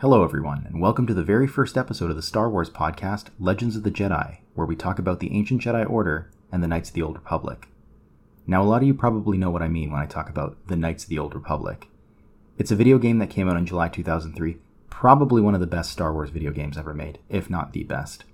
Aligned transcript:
Hello, 0.00 0.22
everyone, 0.22 0.66
and 0.66 0.78
welcome 0.78 1.06
to 1.06 1.14
the 1.14 1.22
very 1.22 1.46
first 1.46 1.78
episode 1.78 2.10
of 2.10 2.16
the 2.16 2.22
Star 2.22 2.50
Wars 2.50 2.68
podcast, 2.68 3.28
Legends 3.40 3.76
of 3.76 3.82
the 3.82 3.90
Jedi, 3.90 4.40
where 4.52 4.66
we 4.66 4.76
talk 4.76 4.98
about 4.98 5.20
the 5.20 5.32
ancient 5.32 5.62
Jedi 5.62 5.88
Order 5.88 6.30
and 6.52 6.62
the 6.62 6.68
Knights 6.68 6.90
of 6.90 6.94
the 6.94 7.00
Old 7.00 7.16
Republic. 7.16 7.68
Now, 8.46 8.62
a 8.62 8.66
lot 8.66 8.82
of 8.82 8.86
you 8.86 8.92
probably 8.92 9.38
know 9.38 9.48
what 9.48 9.62
I 9.62 9.68
mean 9.68 9.90
when 9.90 10.02
I 10.02 10.04
talk 10.04 10.28
about 10.28 10.58
the 10.66 10.76
Knights 10.76 11.04
of 11.04 11.08
the 11.08 11.18
Old 11.18 11.34
Republic. 11.34 11.88
It's 12.58 12.70
a 12.70 12.76
video 12.76 12.98
game 12.98 13.20
that 13.20 13.30
came 13.30 13.48
out 13.48 13.56
in 13.56 13.64
July 13.64 13.88
2003, 13.88 14.58
probably 14.90 15.40
one 15.40 15.54
of 15.54 15.62
the 15.62 15.66
best 15.66 15.92
Star 15.92 16.12
Wars 16.12 16.28
video 16.28 16.50
games 16.50 16.76
ever 16.76 16.92
made, 16.92 17.18
if 17.30 17.48
not 17.48 17.72
the 17.72 17.84
best. 17.84 18.24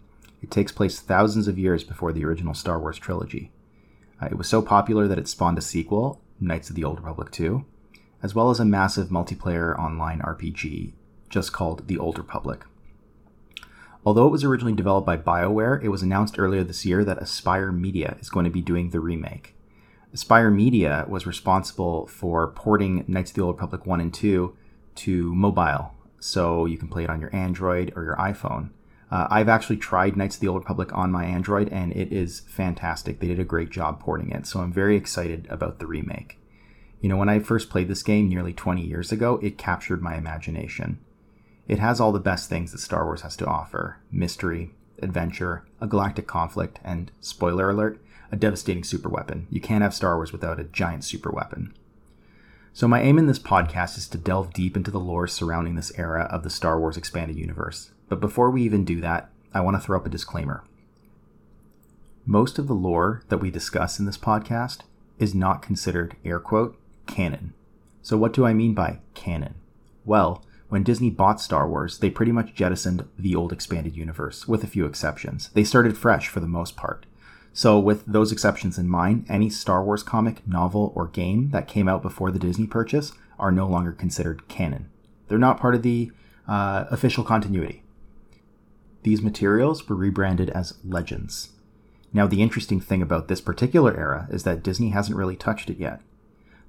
It 0.42 0.50
takes 0.50 0.72
place 0.72 0.98
thousands 0.98 1.46
of 1.46 1.60
years 1.60 1.84
before 1.84 2.12
the 2.12 2.24
original 2.24 2.54
Star 2.54 2.80
Wars 2.80 2.98
trilogy. 2.98 3.52
Uh, 4.20 4.26
it 4.26 4.36
was 4.36 4.48
so 4.48 4.62
popular 4.62 5.06
that 5.06 5.18
it 5.18 5.28
spawned 5.28 5.58
a 5.58 5.62
sequel, 5.62 6.20
Knights 6.40 6.70
of 6.70 6.74
the 6.74 6.82
Old 6.82 6.98
Republic 6.98 7.30
2, 7.30 7.64
as 8.20 8.34
well 8.34 8.50
as 8.50 8.58
a 8.58 8.64
massive 8.64 9.10
multiplayer 9.10 9.78
online 9.78 10.18
RPG 10.18 10.94
just 11.32 11.52
called 11.52 11.88
The 11.88 11.98
Old 11.98 12.18
Republic. 12.18 12.64
Although 14.04 14.26
it 14.26 14.32
was 14.32 14.44
originally 14.44 14.74
developed 14.74 15.06
by 15.06 15.16
BioWare, 15.16 15.82
it 15.82 15.88
was 15.88 16.02
announced 16.02 16.38
earlier 16.38 16.62
this 16.62 16.84
year 16.84 17.04
that 17.04 17.20
Aspyr 17.20 17.76
Media 17.76 18.16
is 18.20 18.30
going 18.30 18.44
to 18.44 18.50
be 18.50 18.60
doing 18.60 18.90
the 18.90 19.00
remake. 19.00 19.54
Aspyr 20.14 20.54
Media 20.54 21.06
was 21.08 21.26
responsible 21.26 22.06
for 22.06 22.48
porting 22.48 23.04
Knights 23.08 23.30
of 23.30 23.36
the 23.36 23.42
Old 23.42 23.56
Republic 23.56 23.86
1 23.86 24.00
and 24.00 24.12
2 24.12 24.54
to 24.96 25.34
mobile, 25.34 25.94
so 26.20 26.66
you 26.66 26.76
can 26.76 26.88
play 26.88 27.04
it 27.04 27.10
on 27.10 27.20
your 27.20 27.34
Android 27.34 27.92
or 27.96 28.04
your 28.04 28.16
iPhone. 28.16 28.70
Uh, 29.10 29.28
I've 29.30 29.48
actually 29.48 29.76
tried 29.76 30.16
Knights 30.16 30.36
of 30.36 30.40
the 30.40 30.48
Old 30.48 30.62
Republic 30.62 30.92
on 30.92 31.12
my 31.12 31.24
Android, 31.24 31.68
and 31.68 31.92
it 31.92 32.12
is 32.12 32.40
fantastic. 32.40 33.20
They 33.20 33.28
did 33.28 33.38
a 33.38 33.44
great 33.44 33.70
job 33.70 34.00
porting 34.00 34.30
it, 34.30 34.46
so 34.46 34.60
I'm 34.60 34.72
very 34.72 34.96
excited 34.96 35.46
about 35.48 35.78
the 35.78 35.86
remake. 35.86 36.38
You 37.00 37.08
know, 37.08 37.16
when 37.16 37.28
I 37.28 37.38
first 37.38 37.70
played 37.70 37.88
this 37.88 38.02
game 38.02 38.28
nearly 38.28 38.52
20 38.52 38.82
years 38.82 39.12
ago, 39.12 39.38
it 39.42 39.58
captured 39.58 40.02
my 40.02 40.16
imagination. 40.16 40.98
It 41.68 41.78
has 41.78 42.00
all 42.00 42.12
the 42.12 42.20
best 42.20 42.48
things 42.48 42.72
that 42.72 42.78
Star 42.78 43.04
Wars 43.04 43.22
has 43.22 43.36
to 43.36 43.46
offer 43.46 43.98
mystery, 44.10 44.72
adventure, 45.00 45.64
a 45.80 45.86
galactic 45.86 46.26
conflict, 46.26 46.78
and, 46.84 47.12
spoiler 47.20 47.70
alert, 47.70 48.00
a 48.30 48.36
devastating 48.36 48.82
superweapon. 48.82 49.46
You 49.50 49.60
can't 49.60 49.82
have 49.82 49.94
Star 49.94 50.16
Wars 50.16 50.32
without 50.32 50.58
a 50.58 50.64
giant 50.64 51.02
superweapon. 51.02 51.72
So, 52.72 52.88
my 52.88 53.02
aim 53.02 53.18
in 53.18 53.26
this 53.26 53.38
podcast 53.38 53.98
is 53.98 54.08
to 54.08 54.18
delve 54.18 54.54
deep 54.54 54.76
into 54.76 54.90
the 54.90 54.98
lore 54.98 55.26
surrounding 55.26 55.74
this 55.74 55.92
era 55.98 56.26
of 56.30 56.42
the 56.42 56.50
Star 56.50 56.80
Wars 56.80 56.96
expanded 56.96 57.36
universe. 57.36 57.90
But 58.08 58.20
before 58.20 58.50
we 58.50 58.62
even 58.62 58.84
do 58.84 59.00
that, 59.02 59.30
I 59.52 59.60
want 59.60 59.76
to 59.76 59.80
throw 59.80 59.98
up 59.98 60.06
a 60.06 60.10
disclaimer. 60.10 60.64
Most 62.24 62.58
of 62.58 62.68
the 62.68 62.74
lore 62.74 63.22
that 63.28 63.38
we 63.38 63.50
discuss 63.50 63.98
in 63.98 64.06
this 64.06 64.16
podcast 64.16 64.80
is 65.18 65.34
not 65.34 65.60
considered, 65.60 66.16
air 66.24 66.38
quote, 66.38 66.78
canon. 67.06 67.52
So, 68.00 68.16
what 68.16 68.32
do 68.32 68.46
I 68.46 68.54
mean 68.54 68.72
by 68.72 69.00
canon? 69.12 69.54
Well, 70.06 70.42
when 70.72 70.82
Disney 70.82 71.10
bought 71.10 71.38
Star 71.38 71.68
Wars, 71.68 71.98
they 71.98 72.08
pretty 72.08 72.32
much 72.32 72.54
jettisoned 72.54 73.06
the 73.18 73.36
old 73.36 73.52
expanded 73.52 73.94
universe, 73.94 74.48
with 74.48 74.64
a 74.64 74.66
few 74.66 74.86
exceptions. 74.86 75.50
They 75.50 75.64
started 75.64 75.98
fresh 75.98 76.28
for 76.28 76.40
the 76.40 76.46
most 76.46 76.76
part. 76.76 77.04
So, 77.52 77.78
with 77.78 78.06
those 78.06 78.32
exceptions 78.32 78.78
in 78.78 78.88
mind, 78.88 79.26
any 79.28 79.50
Star 79.50 79.84
Wars 79.84 80.02
comic, 80.02 80.48
novel, 80.48 80.90
or 80.94 81.08
game 81.08 81.50
that 81.50 81.68
came 81.68 81.88
out 81.88 82.00
before 82.00 82.30
the 82.30 82.38
Disney 82.38 82.66
purchase 82.66 83.12
are 83.38 83.52
no 83.52 83.66
longer 83.66 83.92
considered 83.92 84.48
canon. 84.48 84.88
They're 85.28 85.36
not 85.36 85.60
part 85.60 85.74
of 85.74 85.82
the 85.82 86.10
uh, 86.48 86.86
official 86.90 87.22
continuity. 87.22 87.82
These 89.02 89.20
materials 89.20 89.86
were 89.86 89.96
rebranded 89.96 90.48
as 90.48 90.78
Legends. 90.82 91.50
Now, 92.14 92.26
the 92.26 92.40
interesting 92.40 92.80
thing 92.80 93.02
about 93.02 93.28
this 93.28 93.42
particular 93.42 93.94
era 93.94 94.26
is 94.30 94.44
that 94.44 94.62
Disney 94.62 94.88
hasn't 94.88 95.18
really 95.18 95.36
touched 95.36 95.68
it 95.68 95.76
yet. 95.76 96.00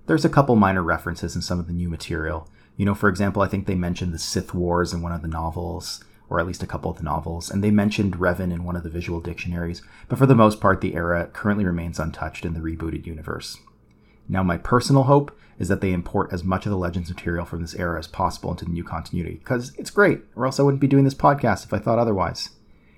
There's 0.07 0.25
a 0.25 0.29
couple 0.29 0.57
minor 0.57 0.83
references 0.83 1.37
in 1.37 1.41
some 1.41 1.61
of 1.61 1.67
the 1.67 1.73
new 1.73 1.87
material, 1.87 2.49
you 2.77 2.85
know, 2.85 2.95
for 2.95 3.09
example, 3.09 3.41
I 3.41 3.47
think 3.47 3.65
they 3.65 3.75
mentioned 3.75 4.13
the 4.13 4.19
Sith 4.19 4.53
Wars 4.53 4.93
in 4.93 5.01
one 5.01 5.11
of 5.11 5.21
the 5.21 5.27
novels, 5.27 6.03
or 6.29 6.39
at 6.39 6.47
least 6.47 6.63
a 6.63 6.67
couple 6.67 6.89
of 6.89 6.97
the 6.97 7.03
novels, 7.03 7.51
and 7.51 7.63
they 7.63 7.71
mentioned 7.71 8.17
Revan 8.17 8.51
in 8.51 8.63
one 8.63 8.75
of 8.75 8.83
the 8.83 8.89
visual 8.89 9.19
dictionaries, 9.19 9.81
but 10.07 10.17
for 10.17 10.25
the 10.25 10.35
most 10.35 10.59
part, 10.59 10.81
the 10.81 10.95
era 10.95 11.29
currently 11.31 11.65
remains 11.65 11.99
untouched 11.99 12.45
in 12.45 12.53
the 12.53 12.59
rebooted 12.59 13.05
universe. 13.05 13.57
Now, 14.27 14.41
my 14.41 14.57
personal 14.57 15.03
hope 15.03 15.37
is 15.59 15.67
that 15.67 15.81
they 15.81 15.91
import 15.91 16.33
as 16.33 16.43
much 16.43 16.65
of 16.65 16.71
the 16.71 16.77
Legends 16.77 17.09
material 17.09 17.45
from 17.45 17.61
this 17.61 17.75
era 17.75 17.99
as 17.99 18.07
possible 18.07 18.51
into 18.51 18.65
the 18.65 18.71
new 18.71 18.83
continuity, 18.83 19.35
because 19.35 19.73
it's 19.77 19.91
great, 19.91 20.21
or 20.35 20.45
else 20.45 20.59
I 20.59 20.63
wouldn't 20.63 20.81
be 20.81 20.87
doing 20.87 21.03
this 21.03 21.13
podcast 21.13 21.65
if 21.65 21.73
I 21.73 21.79
thought 21.79 21.99
otherwise. 21.99 22.49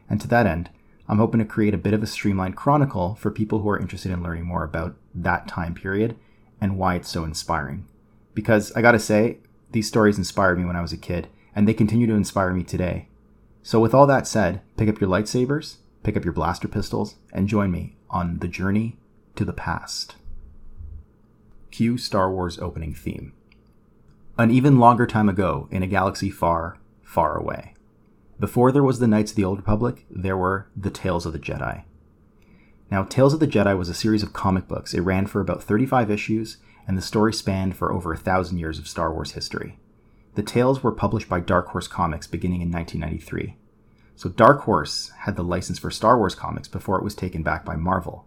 And 0.09 0.21
to 0.21 0.27
that 0.29 0.45
end, 0.45 0.69
I'm 1.07 1.17
hoping 1.17 1.39
to 1.39 1.45
create 1.45 1.73
a 1.73 1.79
bit 1.79 1.93
of 1.93 2.01
a 2.01 2.07
streamlined 2.07 2.55
chronicle 2.55 3.15
for 3.15 3.31
people 3.31 3.59
who 3.59 3.69
are 3.69 3.79
interested 3.79 4.11
in 4.11 4.23
learning 4.23 4.45
more 4.45 4.63
about 4.63 4.95
that 5.13 5.47
time 5.47 5.73
period 5.73 6.15
and 6.61 6.77
why 6.77 6.95
it's 6.95 7.09
so 7.09 7.23
inspiring. 7.23 7.85
Because 8.33 8.71
I 8.73 8.81
gotta 8.81 8.99
say, 8.99 9.39
these 9.71 9.87
stories 9.87 10.17
inspired 10.17 10.57
me 10.57 10.65
when 10.65 10.75
I 10.75 10.81
was 10.81 10.93
a 10.93 10.97
kid, 10.97 11.27
and 11.55 11.67
they 11.67 11.73
continue 11.73 12.07
to 12.07 12.13
inspire 12.13 12.53
me 12.53 12.63
today. 12.63 13.07
So, 13.63 13.79
with 13.79 13.93
all 13.93 14.07
that 14.07 14.27
said, 14.27 14.61
pick 14.77 14.87
up 14.89 14.99
your 14.99 15.09
lightsabers, 15.09 15.77
pick 16.03 16.15
up 16.15 16.23
your 16.23 16.33
blaster 16.33 16.67
pistols, 16.67 17.15
and 17.33 17.47
join 17.47 17.71
me 17.71 17.95
on 18.09 18.39
the 18.39 18.47
journey 18.47 18.97
to 19.35 19.43
the 19.43 19.53
past. 19.53 20.15
Cue 21.71 21.97
Star 21.97 22.31
Wars 22.31 22.59
opening 22.59 22.93
theme. 22.93 23.33
An 24.37 24.51
even 24.51 24.79
longer 24.79 25.07
time 25.07 25.29
ago, 25.29 25.67
in 25.71 25.81
a 25.81 25.87
galaxy 25.87 26.29
far, 26.29 26.77
far 27.01 27.37
away. 27.37 27.73
Before 28.39 28.71
there 28.71 28.83
was 28.83 28.99
the 28.99 29.07
Knights 29.07 29.31
of 29.31 29.37
the 29.37 29.45
Old 29.45 29.57
Republic, 29.57 30.05
there 30.09 30.37
were 30.37 30.67
the 30.75 30.89
Tales 30.89 31.25
of 31.25 31.33
the 31.33 31.39
Jedi. 31.39 31.83
Now, 32.91 33.03
Tales 33.03 33.33
of 33.33 33.39
the 33.39 33.47
Jedi 33.47 33.77
was 33.77 33.89
a 33.89 33.93
series 33.93 34.23
of 34.23 34.33
comic 34.33 34.67
books. 34.67 34.93
It 34.93 35.01
ran 35.01 35.25
for 35.25 35.41
about 35.41 35.63
35 35.63 36.11
issues 36.11 36.57
and 36.87 36.97
the 36.97 37.01
story 37.01 37.33
spanned 37.33 37.75
for 37.75 37.91
over 37.91 38.13
a 38.13 38.17
thousand 38.17 38.57
years 38.57 38.79
of 38.79 38.87
Star 38.87 39.13
Wars 39.13 39.31
history. 39.31 39.77
The 40.35 40.43
tales 40.43 40.83
were 40.83 40.91
published 40.91 41.29
by 41.29 41.39
Dark 41.39 41.69
Horse 41.69 41.87
Comics 41.87 42.27
beginning 42.27 42.61
in 42.61 42.71
1993. 42.71 43.55
So 44.15 44.29
Dark 44.29 44.61
Horse 44.61 45.11
had 45.19 45.35
the 45.35 45.43
license 45.43 45.79
for 45.79 45.91
Star 45.91 46.17
Wars 46.17 46.35
comics 46.35 46.67
before 46.67 46.97
it 46.97 47.03
was 47.03 47.15
taken 47.15 47.43
back 47.43 47.65
by 47.65 47.75
Marvel. 47.75 48.25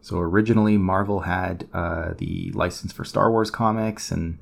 So 0.00 0.18
originally, 0.18 0.76
Marvel 0.76 1.20
had 1.20 1.68
uh, 1.72 2.14
the 2.16 2.52
license 2.52 2.92
for 2.92 3.04
Star 3.04 3.30
Wars 3.30 3.50
comics 3.50 4.10
and 4.10 4.38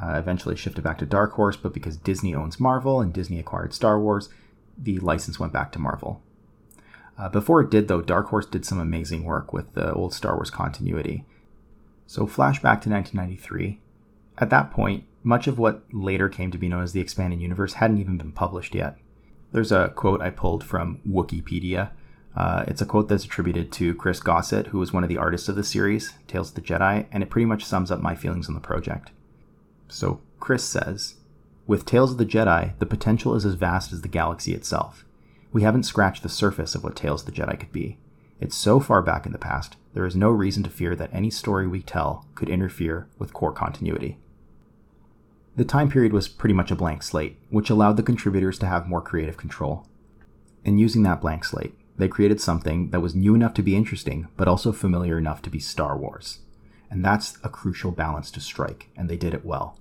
uh, 0.00 0.14
eventually 0.16 0.56
shifted 0.56 0.84
back 0.84 0.98
to 0.98 1.06
Dark 1.06 1.32
Horse, 1.32 1.56
but 1.56 1.72
because 1.72 1.96
Disney 1.96 2.34
owns 2.34 2.60
Marvel 2.60 3.00
and 3.00 3.12
Disney 3.12 3.38
acquired 3.38 3.72
Star 3.74 3.98
Wars, 3.98 4.28
the 4.76 4.98
license 4.98 5.40
went 5.40 5.52
back 5.52 5.72
to 5.72 5.78
Marvel. 5.78 6.22
Uh, 7.18 7.28
before 7.28 7.60
it 7.60 7.70
did, 7.70 7.88
though, 7.88 8.00
Dark 8.00 8.28
Horse 8.28 8.46
did 8.46 8.64
some 8.64 8.78
amazing 8.78 9.24
work 9.24 9.52
with 9.52 9.74
the 9.74 9.92
old 9.92 10.14
Star 10.14 10.36
Wars 10.36 10.50
continuity. 10.50 11.24
So, 12.08 12.26
flashback 12.26 12.80
to 12.80 12.88
1993. 12.88 13.80
At 14.38 14.48
that 14.48 14.70
point, 14.70 15.04
much 15.22 15.46
of 15.46 15.58
what 15.58 15.82
later 15.92 16.30
came 16.30 16.50
to 16.50 16.56
be 16.56 16.66
known 16.66 16.82
as 16.82 16.92
the 16.92 17.02
expanded 17.02 17.38
universe 17.38 17.74
hadn't 17.74 17.98
even 17.98 18.16
been 18.16 18.32
published 18.32 18.74
yet. 18.74 18.96
There's 19.52 19.70
a 19.70 19.92
quote 19.94 20.22
I 20.22 20.30
pulled 20.30 20.64
from 20.64 21.00
Wikipedia. 21.06 21.90
Uh, 22.34 22.64
it's 22.66 22.80
a 22.80 22.86
quote 22.86 23.08
that's 23.08 23.26
attributed 23.26 23.70
to 23.72 23.94
Chris 23.94 24.20
Gossett, 24.20 24.68
who 24.68 24.78
was 24.78 24.90
one 24.90 25.02
of 25.02 25.10
the 25.10 25.18
artists 25.18 25.50
of 25.50 25.56
the 25.56 25.62
series, 25.62 26.14
Tales 26.26 26.48
of 26.48 26.54
the 26.54 26.62
Jedi, 26.62 27.04
and 27.12 27.22
it 27.22 27.28
pretty 27.28 27.44
much 27.44 27.66
sums 27.66 27.90
up 27.90 28.00
my 28.00 28.14
feelings 28.14 28.48
on 28.48 28.54
the 28.54 28.60
project. 28.60 29.10
So, 29.86 30.22
Chris 30.40 30.64
says 30.64 31.16
With 31.66 31.84
Tales 31.84 32.12
of 32.12 32.16
the 32.16 32.24
Jedi, 32.24 32.72
the 32.78 32.86
potential 32.86 33.34
is 33.34 33.44
as 33.44 33.52
vast 33.52 33.92
as 33.92 34.00
the 34.00 34.08
galaxy 34.08 34.54
itself. 34.54 35.04
We 35.52 35.60
haven't 35.60 35.82
scratched 35.82 36.22
the 36.22 36.30
surface 36.30 36.74
of 36.74 36.82
what 36.82 36.96
Tales 36.96 37.20
of 37.20 37.34
the 37.34 37.38
Jedi 37.38 37.60
could 37.60 37.72
be. 37.72 37.98
It's 38.40 38.56
so 38.56 38.78
far 38.78 39.02
back 39.02 39.26
in 39.26 39.32
the 39.32 39.38
past, 39.38 39.76
there 39.94 40.06
is 40.06 40.14
no 40.14 40.30
reason 40.30 40.62
to 40.62 40.70
fear 40.70 40.94
that 40.94 41.10
any 41.12 41.30
story 41.30 41.66
we 41.66 41.82
tell 41.82 42.26
could 42.34 42.48
interfere 42.48 43.08
with 43.18 43.32
core 43.32 43.52
continuity. 43.52 44.18
The 45.56 45.64
time 45.64 45.90
period 45.90 46.12
was 46.12 46.28
pretty 46.28 46.54
much 46.54 46.70
a 46.70 46.76
blank 46.76 47.02
slate, 47.02 47.36
which 47.50 47.68
allowed 47.68 47.96
the 47.96 48.04
contributors 48.04 48.58
to 48.60 48.66
have 48.66 48.86
more 48.86 49.00
creative 49.00 49.36
control. 49.36 49.88
In 50.64 50.78
using 50.78 51.02
that 51.02 51.20
blank 51.20 51.44
slate, 51.44 51.74
they 51.96 52.06
created 52.06 52.40
something 52.40 52.90
that 52.90 53.00
was 53.00 53.16
new 53.16 53.34
enough 53.34 53.54
to 53.54 53.62
be 53.62 53.74
interesting, 53.74 54.28
but 54.36 54.46
also 54.46 54.70
familiar 54.70 55.18
enough 55.18 55.42
to 55.42 55.50
be 55.50 55.58
Star 55.58 55.98
Wars. 55.98 56.38
And 56.88 57.04
that's 57.04 57.38
a 57.42 57.48
crucial 57.48 57.90
balance 57.90 58.30
to 58.30 58.40
strike, 58.40 58.88
and 58.96 59.10
they 59.10 59.16
did 59.16 59.34
it 59.34 59.44
well. 59.44 59.80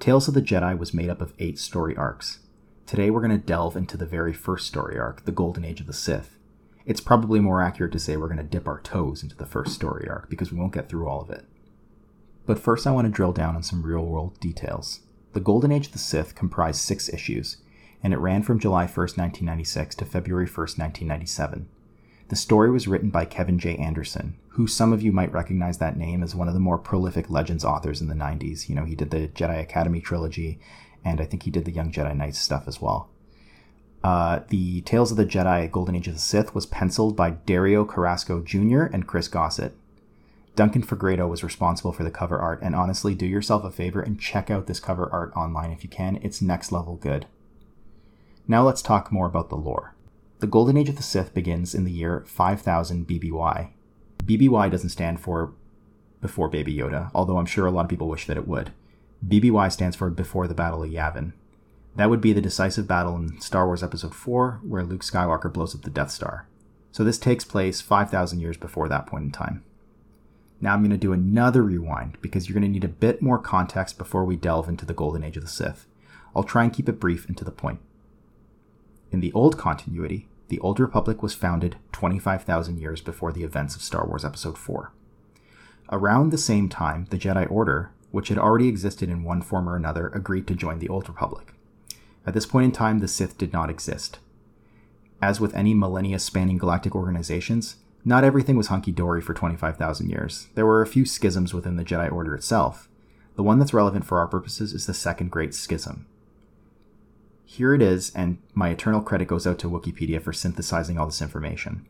Tales 0.00 0.26
of 0.26 0.34
the 0.34 0.42
Jedi 0.42 0.76
was 0.76 0.92
made 0.92 1.10
up 1.10 1.20
of 1.20 1.32
eight 1.38 1.60
story 1.60 1.96
arcs. 1.96 2.40
Today 2.86 3.08
we're 3.08 3.20
going 3.20 3.30
to 3.30 3.46
delve 3.46 3.76
into 3.76 3.96
the 3.96 4.04
very 4.04 4.32
first 4.32 4.66
story 4.66 4.98
arc, 4.98 5.24
the 5.24 5.32
Golden 5.32 5.64
Age 5.64 5.80
of 5.80 5.86
the 5.86 5.92
Sith, 5.92 6.36
it's 6.86 7.00
probably 7.00 7.40
more 7.40 7.62
accurate 7.62 7.92
to 7.92 7.98
say 7.98 8.16
we're 8.16 8.28
going 8.28 8.36
to 8.36 8.42
dip 8.42 8.68
our 8.68 8.80
toes 8.80 9.22
into 9.22 9.36
the 9.36 9.46
first 9.46 9.74
story 9.74 10.06
arc 10.08 10.28
because 10.28 10.52
we 10.52 10.58
won't 10.58 10.74
get 10.74 10.88
through 10.88 11.08
all 11.08 11.22
of 11.22 11.30
it. 11.30 11.46
But 12.46 12.58
first, 12.58 12.86
I 12.86 12.90
want 12.90 13.06
to 13.06 13.12
drill 13.12 13.32
down 13.32 13.56
on 13.56 13.62
some 13.62 13.82
real 13.82 14.04
world 14.04 14.38
details. 14.38 15.00
The 15.32 15.40
Golden 15.40 15.72
Age 15.72 15.86
of 15.86 15.92
the 15.92 15.98
Sith 15.98 16.34
comprised 16.34 16.80
six 16.80 17.08
issues, 17.08 17.56
and 18.02 18.12
it 18.12 18.18
ran 18.18 18.42
from 18.42 18.58
July 18.58 18.84
1st, 18.84 19.16
1996 19.16 19.96
to 19.96 20.04
February 20.04 20.46
1st, 20.46 20.78
1997. 20.78 21.68
The 22.28 22.36
story 22.36 22.70
was 22.70 22.86
written 22.86 23.10
by 23.10 23.24
Kevin 23.24 23.58
J. 23.58 23.76
Anderson, 23.76 24.36
who 24.48 24.66
some 24.66 24.92
of 24.92 25.02
you 25.02 25.10
might 25.10 25.32
recognize 25.32 25.78
that 25.78 25.96
name 25.96 26.22
as 26.22 26.34
one 26.34 26.48
of 26.48 26.54
the 26.54 26.60
more 26.60 26.78
prolific 26.78 27.30
Legends 27.30 27.64
authors 27.64 28.00
in 28.00 28.08
the 28.08 28.14
90s. 28.14 28.68
You 28.68 28.74
know, 28.74 28.84
he 28.84 28.94
did 28.94 29.10
the 29.10 29.28
Jedi 29.28 29.60
Academy 29.60 30.00
trilogy, 30.00 30.58
and 31.04 31.20
I 31.20 31.24
think 31.24 31.42
he 31.42 31.50
did 31.50 31.64
the 31.64 31.72
Young 31.72 31.90
Jedi 31.90 32.14
Knights 32.16 32.38
stuff 32.38 32.64
as 32.66 32.80
well. 32.80 33.10
Uh, 34.04 34.40
the 34.48 34.82
Tales 34.82 35.10
of 35.10 35.16
the 35.16 35.24
Jedi 35.24 35.70
Golden 35.70 35.96
Age 35.96 36.08
of 36.08 36.14
the 36.14 36.20
Sith 36.20 36.54
was 36.54 36.66
penciled 36.66 37.16
by 37.16 37.30
Dario 37.30 37.86
Carrasco 37.86 38.42
Jr. 38.42 38.82
and 38.82 39.06
Chris 39.06 39.28
Gossett. 39.28 39.74
Duncan 40.54 40.82
Fegredo 40.82 41.26
was 41.26 41.42
responsible 41.42 41.90
for 41.90 42.04
the 42.04 42.10
cover 42.10 42.38
art, 42.38 42.60
and 42.62 42.74
honestly, 42.74 43.14
do 43.14 43.24
yourself 43.24 43.64
a 43.64 43.70
favor 43.70 44.02
and 44.02 44.20
check 44.20 44.50
out 44.50 44.66
this 44.66 44.78
cover 44.78 45.08
art 45.10 45.32
online 45.34 45.72
if 45.72 45.82
you 45.82 45.88
can. 45.88 46.20
It's 46.22 46.42
next 46.42 46.70
level 46.70 46.96
good. 46.96 47.26
Now 48.46 48.62
let's 48.62 48.82
talk 48.82 49.10
more 49.10 49.26
about 49.26 49.48
the 49.48 49.56
lore. 49.56 49.94
The 50.40 50.46
Golden 50.46 50.76
Age 50.76 50.90
of 50.90 50.96
the 50.96 51.02
Sith 51.02 51.32
begins 51.32 51.74
in 51.74 51.84
the 51.84 51.90
year 51.90 52.24
5000 52.26 53.08
BBY. 53.08 53.70
BBY 54.22 54.70
doesn't 54.70 54.90
stand 54.90 55.18
for 55.18 55.54
before 56.20 56.48
Baby 56.48 56.76
Yoda, 56.76 57.10
although 57.14 57.38
I'm 57.38 57.46
sure 57.46 57.64
a 57.64 57.70
lot 57.70 57.86
of 57.86 57.90
people 57.90 58.08
wish 58.10 58.26
that 58.26 58.36
it 58.36 58.46
would. 58.46 58.70
BBY 59.26 59.72
stands 59.72 59.96
for 59.96 60.10
Before 60.10 60.46
the 60.46 60.54
Battle 60.54 60.82
of 60.82 60.90
Yavin. 60.90 61.32
That 61.96 62.10
would 62.10 62.20
be 62.20 62.32
the 62.32 62.40
decisive 62.40 62.88
battle 62.88 63.16
in 63.16 63.40
Star 63.40 63.66
Wars 63.66 63.82
Episode 63.82 64.14
4, 64.14 64.60
where 64.62 64.82
Luke 64.82 65.02
Skywalker 65.02 65.52
blows 65.52 65.74
up 65.74 65.82
the 65.82 65.90
Death 65.90 66.10
Star. 66.10 66.46
So 66.90 67.04
this 67.04 67.18
takes 67.18 67.44
place 67.44 67.80
5,000 67.80 68.40
years 68.40 68.56
before 68.56 68.88
that 68.88 69.06
point 69.06 69.24
in 69.24 69.30
time. 69.30 69.64
Now 70.60 70.74
I'm 70.74 70.80
going 70.80 70.90
to 70.90 70.96
do 70.96 71.12
another 71.12 71.62
rewind 71.62 72.18
because 72.20 72.48
you're 72.48 72.54
going 72.54 72.62
to 72.62 72.68
need 72.68 72.84
a 72.84 72.88
bit 72.88 73.22
more 73.22 73.38
context 73.38 73.98
before 73.98 74.24
we 74.24 74.36
delve 74.36 74.68
into 74.68 74.86
the 74.86 74.94
Golden 74.94 75.22
Age 75.22 75.36
of 75.36 75.42
the 75.42 75.48
Sith. 75.48 75.86
I'll 76.34 76.42
try 76.42 76.64
and 76.64 76.72
keep 76.72 76.88
it 76.88 77.00
brief 77.00 77.26
and 77.28 77.36
to 77.36 77.44
the 77.44 77.50
point. 77.50 77.80
In 79.12 79.20
the 79.20 79.32
old 79.32 79.56
continuity, 79.56 80.26
the 80.48 80.58
Old 80.60 80.80
Republic 80.80 81.22
was 81.22 81.34
founded 81.34 81.76
25,000 81.92 82.78
years 82.78 83.00
before 83.00 83.32
the 83.32 83.44
events 83.44 83.76
of 83.76 83.82
Star 83.82 84.06
Wars 84.06 84.24
Episode 84.24 84.58
4. 84.58 84.92
Around 85.90 86.30
the 86.30 86.38
same 86.38 86.68
time, 86.68 87.06
the 87.10 87.18
Jedi 87.18 87.50
Order, 87.50 87.92
which 88.10 88.28
had 88.28 88.38
already 88.38 88.68
existed 88.68 89.08
in 89.08 89.24
one 89.24 89.42
form 89.42 89.68
or 89.68 89.76
another, 89.76 90.08
agreed 90.08 90.46
to 90.48 90.54
join 90.54 90.78
the 90.78 90.88
Old 90.88 91.08
Republic. 91.08 91.53
At 92.26 92.34
this 92.34 92.46
point 92.46 92.64
in 92.64 92.72
time, 92.72 93.00
the 93.00 93.08
Sith 93.08 93.36
did 93.36 93.52
not 93.52 93.70
exist. 93.70 94.18
As 95.20 95.40
with 95.40 95.54
any 95.54 95.74
millennia 95.74 96.18
spanning 96.18 96.58
galactic 96.58 96.94
organizations, 96.94 97.76
not 98.04 98.24
everything 98.24 98.56
was 98.56 98.68
hunky 98.68 98.92
dory 98.92 99.20
for 99.20 99.34
25,000 99.34 100.10
years. 100.10 100.48
There 100.54 100.66
were 100.66 100.82
a 100.82 100.86
few 100.86 101.04
schisms 101.04 101.54
within 101.54 101.76
the 101.76 101.84
Jedi 101.84 102.10
Order 102.10 102.34
itself. 102.34 102.88
The 103.36 103.42
one 103.42 103.58
that's 103.58 103.74
relevant 103.74 104.04
for 104.04 104.18
our 104.18 104.28
purposes 104.28 104.72
is 104.72 104.86
the 104.86 104.94
Second 104.94 105.30
Great 105.30 105.54
Schism. 105.54 106.06
Here 107.44 107.74
it 107.74 107.82
is, 107.82 108.10
and 108.14 108.38
my 108.54 108.68
eternal 108.70 109.00
credit 109.00 109.28
goes 109.28 109.46
out 109.46 109.58
to 109.60 109.70
Wikipedia 109.70 110.20
for 110.20 110.32
synthesizing 110.32 110.98
all 110.98 111.06
this 111.06 111.22
information. 111.22 111.86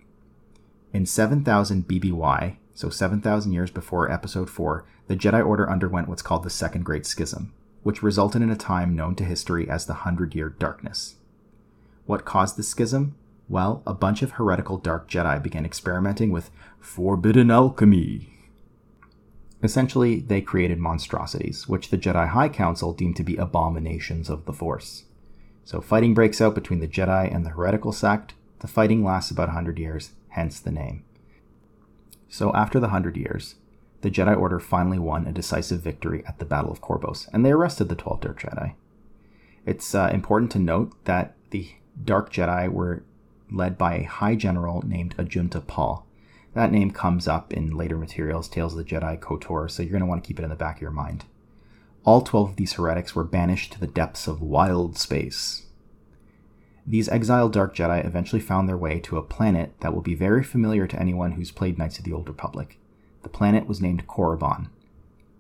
In 0.93 1.07
7000 1.07 1.89
BBY, 1.89 2.57
so 2.75 2.89
7,000 2.89 3.53
years 3.53 3.71
before 3.71 4.11
Episode 4.11 4.51
4, 4.51 4.85
the 5.07 5.17
Jedi 5.17 5.45
Order 5.45 5.71
underwent 5.71 6.09
what's 6.09 6.23
called 6.23 6.45
the 6.45 6.51
Second 6.51 6.85
Great 6.85 7.07
Schism 7.07 7.53
which 7.85 8.03
resulted 8.03 8.43
in 8.43 8.51
a 8.51 8.57
time 8.57 8.97
known 8.97 9.15
to 9.15 9.25
history 9.25 9.69
as 9.71 9.87
the 9.87 9.95
Hundred 9.95 10.35
Year 10.35 10.49
Darkness. 10.49 11.15
What 12.07 12.25
caused 12.25 12.57
the 12.57 12.63
schism? 12.63 13.15
Well, 13.49 13.83
a 13.87 13.95
bunch 13.95 14.23
of 14.23 14.33
heretical 14.33 14.79
Dark 14.79 15.09
Jedi 15.09 15.41
began 15.43 15.65
experimenting 15.65 16.31
with 16.31 16.51
forbidden 16.81 17.51
alchemy. 17.51 18.31
Essentially, 19.63 20.21
they 20.21 20.41
created 20.41 20.79
monstrosities, 20.79 21.69
which 21.69 21.91
the 21.91 21.99
Jedi 21.99 22.29
High 22.29 22.49
Council 22.49 22.93
deemed 22.93 23.17
to 23.17 23.23
be 23.23 23.37
abominations 23.37 24.29
of 24.29 24.47
the 24.47 24.53
Force. 24.53 25.05
So, 25.65 25.81
fighting 25.81 26.15
breaks 26.15 26.41
out 26.41 26.55
between 26.55 26.81
the 26.81 26.89
Jedi 26.89 27.35
and 27.35 27.45
the 27.45 27.51
heretical 27.51 27.93
sect. 27.93 28.35
The 28.61 28.67
fighting 28.67 29.05
lasts 29.05 29.31
about 29.31 29.49
100 29.49 29.79
years, 29.79 30.13
hence 30.29 30.59
the 30.59 30.71
name. 30.71 31.05
So, 32.29 32.53
after 32.55 32.79
the 32.79 32.89
100 32.89 33.17
years, 33.17 33.55
the 34.05 34.11
Jedi 34.11 34.39
Order 34.39 34.61
finally 34.61 34.99
won 34.99 35.27
a 35.27 35.33
decisive 35.33 35.81
victory 35.81 36.23
at 36.27 36.39
the 36.39 36.45
Battle 36.45 36.71
of 36.71 36.83
Corbos, 36.83 37.27
and 37.33 37.43
they 37.43 37.53
arrested 37.53 37.89
the 37.89 37.97
12 37.97 38.21
Dark 38.21 38.41
Jedi. 38.43 38.75
It's 39.65 39.95
uh, 39.95 40.11
important 40.13 40.53
to 40.53 40.59
note 40.59 40.93
that 41.07 41.35
the 41.49 41.71
Dark 42.05 42.31
Jedi 42.31 42.71
were 42.71 43.03
led 43.51 43.79
by 43.79 43.95
a 43.95 44.05
High 44.05 44.35
General 44.35 44.83
named 44.87 45.17
Ajunta 45.17 45.67
Pall. 45.67 46.07
That 46.53 46.71
name 46.71 46.91
comes 46.91 47.27
up 47.27 47.51
in 47.51 47.79
later 47.79 47.97
materials, 47.97 48.47
Tales 48.47 48.75
of 48.75 48.79
the 48.79 48.85
Jedi, 48.85 49.19
KOTOR, 49.19 49.71
so 49.71 49.83
you're 49.83 49.91
going 49.91 50.01
to 50.01 50.07
want 50.07 50.23
to 50.23 50.29
keep 50.29 50.39
it 50.39 50.45
in 50.45 50.51
the 50.51 50.55
back 50.55 50.77
of 50.77 50.83
your 50.83 50.91
mind. 50.91 51.25
All 52.05 52.21
12 52.21 52.51
of 52.51 52.57
these 52.57 52.75
heretics 52.75 53.15
were 53.15 53.25
banished 53.25 53.73
to 53.73 53.81
the 53.81 53.87
depths 53.87 54.29
of 54.29 54.43
wild 54.43 54.99
space. 54.99 55.65
These 56.87 57.09
exiled 57.09 57.55
Dark 57.55 57.75
Jedi 57.75 58.05
eventually 58.05 58.43
found 58.43 58.69
their 58.69 58.77
way 58.77 59.01
to 59.01 59.17
a 59.17 59.23
planet 59.23 59.73
that 59.81 59.95
will 59.95 60.03
be 60.03 60.15
very 60.15 60.45
familiar 60.45 60.87
to 60.87 61.01
anyone 61.01 61.33
who's 61.33 61.51
played 61.51 61.79
Knights 61.79 61.99
of 61.99 62.05
the 62.05 62.13
Old 62.13 62.29
Republic. 62.29 62.79
The 63.25 63.31
planet 63.31 63.67
was 63.67 63.81
named 63.81 64.07
Korriban. 64.07 64.69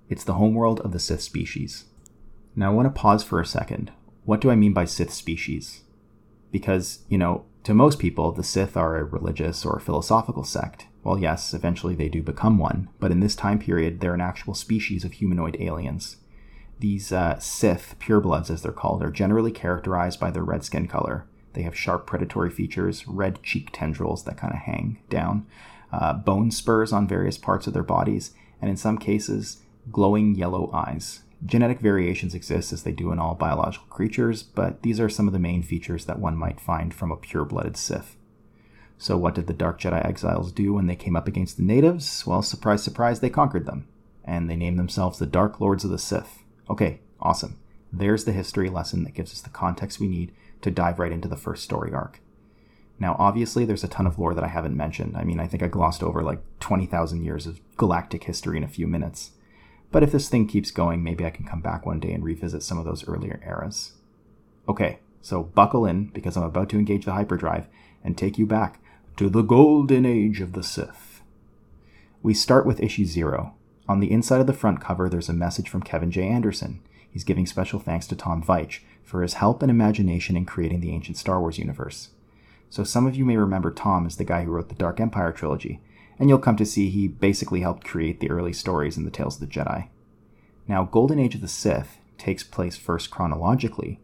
It's 0.09 0.25
the 0.25 0.35
homeworld 0.35 0.81
of 0.81 0.93
the 0.93 0.99
Sith 0.99 1.21
species. 1.21 1.85
Now, 2.57 2.71
I 2.71 2.75
want 2.75 2.87
to 2.87 3.01
pause 3.01 3.23
for 3.23 3.41
a 3.41 3.47
second. 3.47 3.93
What 4.25 4.41
do 4.41 4.51
I 4.51 4.57
mean 4.57 4.73
by 4.73 4.87
Sith 4.87 5.13
species? 5.13 5.83
Because, 6.51 7.01
you 7.09 7.19
know, 7.19 7.45
to 7.65 7.75
most 7.75 7.99
people, 7.99 8.33
the 8.33 8.43
Sith 8.43 8.75
are 8.77 8.97
a 8.97 9.05
religious 9.05 9.67
or 9.67 9.79
philosophical 9.79 10.45
sect. 10.45 10.87
Well, 11.03 11.19
yes, 11.19 11.53
eventually 11.53 11.95
they 11.95 12.09
do 12.09 12.23
become 12.23 12.57
one, 12.59 12.89
but 12.99 13.11
in 13.11 13.21
this 13.21 13.37
time 13.37 13.59
period, 13.59 14.01
they're 14.01 14.15
an 14.15 14.21
actual 14.23 14.55
species 14.55 15.05
of 15.05 15.13
humanoid 15.13 15.59
aliens. 15.61 16.17
These 16.81 17.13
uh, 17.13 17.39
Sith, 17.39 17.97
purebloods 18.01 18.51
as 18.51 18.63
they're 18.63 18.73
called, 18.73 19.03
are 19.03 19.11
generally 19.11 19.53
characterized 19.53 20.19
by 20.19 20.31
their 20.31 20.43
red 20.43 20.65
skin 20.65 20.89
color. 20.89 21.27
They 21.53 21.63
have 21.63 21.77
sharp 21.77 22.07
predatory 22.07 22.51
features, 22.51 23.07
red 23.07 23.43
cheek 23.43 23.69
tendrils 23.73 24.25
that 24.25 24.39
kind 24.39 24.55
of 24.55 24.61
hang 24.61 25.01
down, 25.11 25.47
uh, 26.01 26.13
bone 26.13 26.51
spurs 26.51 26.93
on 26.93 27.07
various 27.07 27.39
parts 27.39 27.67
of 27.67 27.73
their 27.73 27.83
bodies, 27.83 28.33
and 28.61 28.71
in 28.71 28.77
some 28.77 28.99
cases, 28.99 29.59
glowing 29.91 30.35
yellow 30.35 30.71
eyes. 30.73 31.23
Genetic 31.45 31.81
variations 31.81 32.35
exist 32.35 32.73
as 32.73 32.83
they 32.83 32.93
do 32.93 33.13
in 33.13 33.19
all 33.19 33.35
biological 33.35 33.87
creatures, 33.89 34.43
but 34.43 34.83
these 34.83 34.99
are 34.99 35.09
some 35.09 35.27
of 35.27 35.33
the 35.33 35.39
main 35.39 35.63
features 35.63 36.07
that 36.07 36.19
one 36.19 36.37
might 36.37 36.61
find 36.61 36.95
from 36.95 37.13
a 37.13 37.17
pure 37.17 37.45
blooded 37.45 37.77
Sith. 37.77 38.17
So, 38.97 39.17
what 39.19 39.35
did 39.35 39.47
the 39.47 39.53
Dark 39.53 39.81
Jedi 39.81 40.05
exiles 40.05 40.53
do 40.53 40.73
when 40.73 40.87
they 40.87 40.97
came 40.97 41.17
up 41.17 41.29
against 41.29 41.57
the 41.57 41.63
natives? 41.63 42.27
Well, 42.27 42.43
surprise, 42.43 42.83
surprise, 42.83 43.21
they 43.21 43.31
conquered 43.31 43.67
them. 43.67 43.87
And 44.25 44.49
they 44.49 44.57
named 44.57 44.79
themselves 44.79 45.19
the 45.19 45.27
Dark 45.27 45.61
Lords 45.61 45.85
of 45.85 45.91
the 45.91 45.99
Sith. 45.99 46.43
Okay, 46.71 47.01
awesome. 47.21 47.59
There's 47.93 48.25
the 48.25 48.33
history 48.33 48.71
lesson 48.71 49.05
that 49.05 49.15
gives 49.15 49.33
us 49.33 49.43
the 49.43 49.51
context 49.51 50.01
we 50.01 50.09
need 50.09 50.33
to 50.63 50.71
dive 50.71 50.99
right 50.99 51.13
into 51.13 51.29
the 51.29 51.37
first 51.37 51.63
story 51.63 51.93
arc. 51.93 52.21
Now, 52.99 53.17
obviously, 53.19 53.65
there's 53.65 53.85
a 53.85 53.89
ton 53.89 54.07
of 54.07 54.19
lore 54.19 54.35
that 54.35 54.45
I 54.45 54.49
haven't 54.49 54.77
mentioned. 54.77 55.17
I 55.17 55.25
mean, 55.25 55.41
I 55.41 55.47
think 55.47 55.63
I 55.63 55.69
glossed 55.69 56.03
over 56.03 56.23
like 56.23 56.41
20,000 56.61 57.25
years 57.25 57.47
of 57.47 57.61
galactic 57.77 58.25
history 58.25 58.57
in 58.57 58.65
a 58.65 58.69
few 58.69 58.87
minutes. 58.87 59.33
But 59.91 60.03
if 60.03 60.13
this 60.13 60.29
thing 60.29 60.47
keeps 60.47 60.71
going, 60.71 61.03
maybe 61.03 61.25
I 61.25 61.31
can 61.31 61.47
come 61.47 61.61
back 61.61 61.87
one 61.87 62.01
day 62.01 62.13
and 62.13 62.25
revisit 62.25 62.63
some 62.63 62.79
of 62.79 62.85
those 62.85 63.07
earlier 63.07 63.41
eras. 63.47 63.93
Okay, 64.69 64.99
so 65.21 65.43
buckle 65.43 65.87
in 65.87 66.07
because 66.07 66.37
I'm 66.37 66.45
about 66.45 66.69
to 66.71 66.79
engage 66.79 67.05
the 67.05 67.13
hyperdrive 67.13 67.67
and 68.03 68.17
take 68.17 68.39
you 68.39 68.47
back 68.47 68.81
to 69.17 69.29
the 69.29 69.43
golden 69.43 70.05
age 70.05 70.41
of 70.41 70.53
the 70.53 70.63
Sith. 70.63 71.23
We 72.23 72.35
start 72.35 72.67
with 72.67 72.81
issue 72.81 73.05
zero. 73.05 73.55
On 73.89 74.01
the 74.01 74.11
inside 74.11 74.41
of 74.41 74.47
the 74.47 74.53
front 74.53 74.81
cover, 74.81 75.09
there's 75.09 75.29
a 75.29 75.35
message 75.35 75.69
from 75.69 75.83
Kevin 75.83 76.11
J. 76.11 76.27
Anderson. 76.27 76.81
He's 77.11 77.23
giving 77.23 77.47
special 77.47 77.79
thanks 77.79 78.07
to 78.09 78.17
Tom 78.17 78.43
Veitch 78.43 78.81
for 79.05 79.23
his 79.23 79.35
help 79.35 79.63
and 79.63 79.71
imagination 79.71 80.37
in 80.37 80.47
creating 80.47 80.81
the 80.81 80.91
ancient 80.91 81.17
Star 81.17 81.39
Wars 81.39 81.59
universe. 81.59 82.09
So 82.71 82.85
some 82.85 83.07
of 83.07 83.15
you 83.15 83.25
may 83.25 83.37
remember 83.37 83.71
Tom 83.71 84.07
as 84.07 84.17
the 84.17 84.25
guy 84.25 84.45
who 84.45 84.51
wrote 84.51 84.69
the 84.69 84.75
Dark 84.75 85.01
Empire 85.01 85.33
trilogy, 85.33 85.81
and 86.19 86.29
you'll 86.29 86.39
come 86.39 86.57
to 86.57 86.67
see 86.67 86.91
he 86.91 87.09
basically 87.09 87.61
helped 87.61 87.85
create 87.85 88.21
the 88.21 88.31
early 88.31 88.53
stories 88.53 88.97
in 88.97 89.05
the 89.05 89.11
Tales 89.11 89.41
of 89.41 89.41
the 89.41 89.55
Jedi. 89.55 89.89
Now, 90.67 90.85
Golden 90.85 91.19
Age 91.19 91.35
of 91.35 91.41
the 91.41 91.49
Sith 91.49 91.99
takes 92.19 92.43
place 92.43 92.77
first 92.77 93.11
chronologically, 93.11 94.01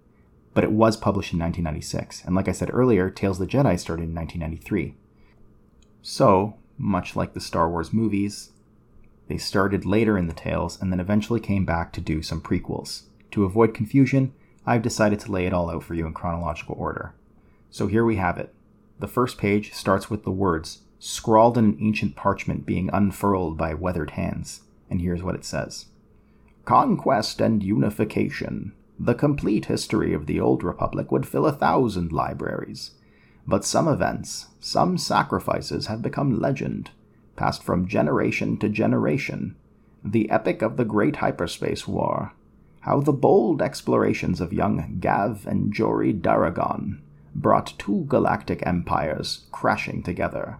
but 0.54 0.64
it 0.64 0.72
was 0.72 0.96
published 0.96 1.32
in 1.32 1.38
1996, 1.38 2.24
and 2.24 2.34
like 2.34 2.48
I 2.48 2.52
said 2.52 2.70
earlier, 2.72 3.10
Tales 3.10 3.40
of 3.40 3.46
the 3.46 3.52
Jedi 3.52 3.78
started 3.78 4.08
in 4.08 4.14
1993. 4.14 4.94
So, 6.02 6.56
much 6.76 7.14
like 7.14 7.34
the 7.34 7.40
Star 7.40 7.70
Wars 7.70 7.92
movies, 7.92 8.52
they 9.28 9.38
started 9.38 9.86
later 9.86 10.18
in 10.18 10.26
the 10.26 10.32
tales 10.32 10.80
and 10.80 10.90
then 10.90 10.98
eventually 10.98 11.38
came 11.38 11.64
back 11.64 11.92
to 11.92 12.00
do 12.00 12.20
some 12.20 12.40
prequels. 12.40 13.02
To 13.30 13.44
avoid 13.44 13.74
confusion, 13.74 14.32
I've 14.66 14.82
decided 14.82 15.20
to 15.20 15.30
lay 15.30 15.46
it 15.46 15.52
all 15.52 15.70
out 15.70 15.84
for 15.84 15.94
you 15.94 16.04
in 16.04 16.14
chronological 16.14 16.74
order. 16.76 17.14
So 17.70 17.86
here 17.86 18.04
we 18.04 18.16
have 18.16 18.38
it 18.38 18.54
the 19.00 19.08
first 19.08 19.38
page 19.38 19.72
starts 19.72 20.10
with 20.10 20.24
the 20.24 20.30
words, 20.30 20.82
scrawled 20.98 21.56
in 21.56 21.64
an 21.64 21.78
ancient 21.80 22.14
parchment 22.16 22.66
being 22.66 22.90
unfurled 22.92 23.56
by 23.56 23.72
weathered 23.72 24.10
hands. 24.10 24.60
And 24.90 25.00
here's 25.00 25.22
what 25.22 25.34
it 25.34 25.44
says 25.44 25.86
Conquest 26.66 27.40
and 27.40 27.62
Unification. 27.62 28.72
The 28.98 29.14
complete 29.14 29.64
history 29.66 30.12
of 30.12 30.26
the 30.26 30.38
Old 30.38 30.62
Republic 30.62 31.10
would 31.10 31.26
fill 31.26 31.46
a 31.46 31.52
thousand 31.52 32.12
libraries. 32.12 32.92
But 33.46 33.64
some 33.64 33.88
events, 33.88 34.48
some 34.60 34.98
sacrifices 34.98 35.86
have 35.86 36.02
become 36.02 36.38
legend, 36.38 36.90
passed 37.34 37.62
from 37.62 37.88
generation 37.88 38.58
to 38.58 38.68
generation. 38.68 39.56
The 40.04 40.30
epic 40.30 40.60
of 40.60 40.76
the 40.76 40.84
Great 40.84 41.16
Hyperspace 41.16 41.88
War. 41.88 42.34
How 42.80 43.00
the 43.00 43.12
bold 43.12 43.62
explorations 43.62 44.40
of 44.42 44.52
young 44.52 44.98
Gav 45.00 45.46
and 45.46 45.72
Jory 45.72 46.12
Daragon 46.12 47.00
brought 47.34 47.78
two 47.78 48.04
galactic 48.08 48.66
empires 48.66 49.46
crashing 49.52 50.02
together. 50.02 50.58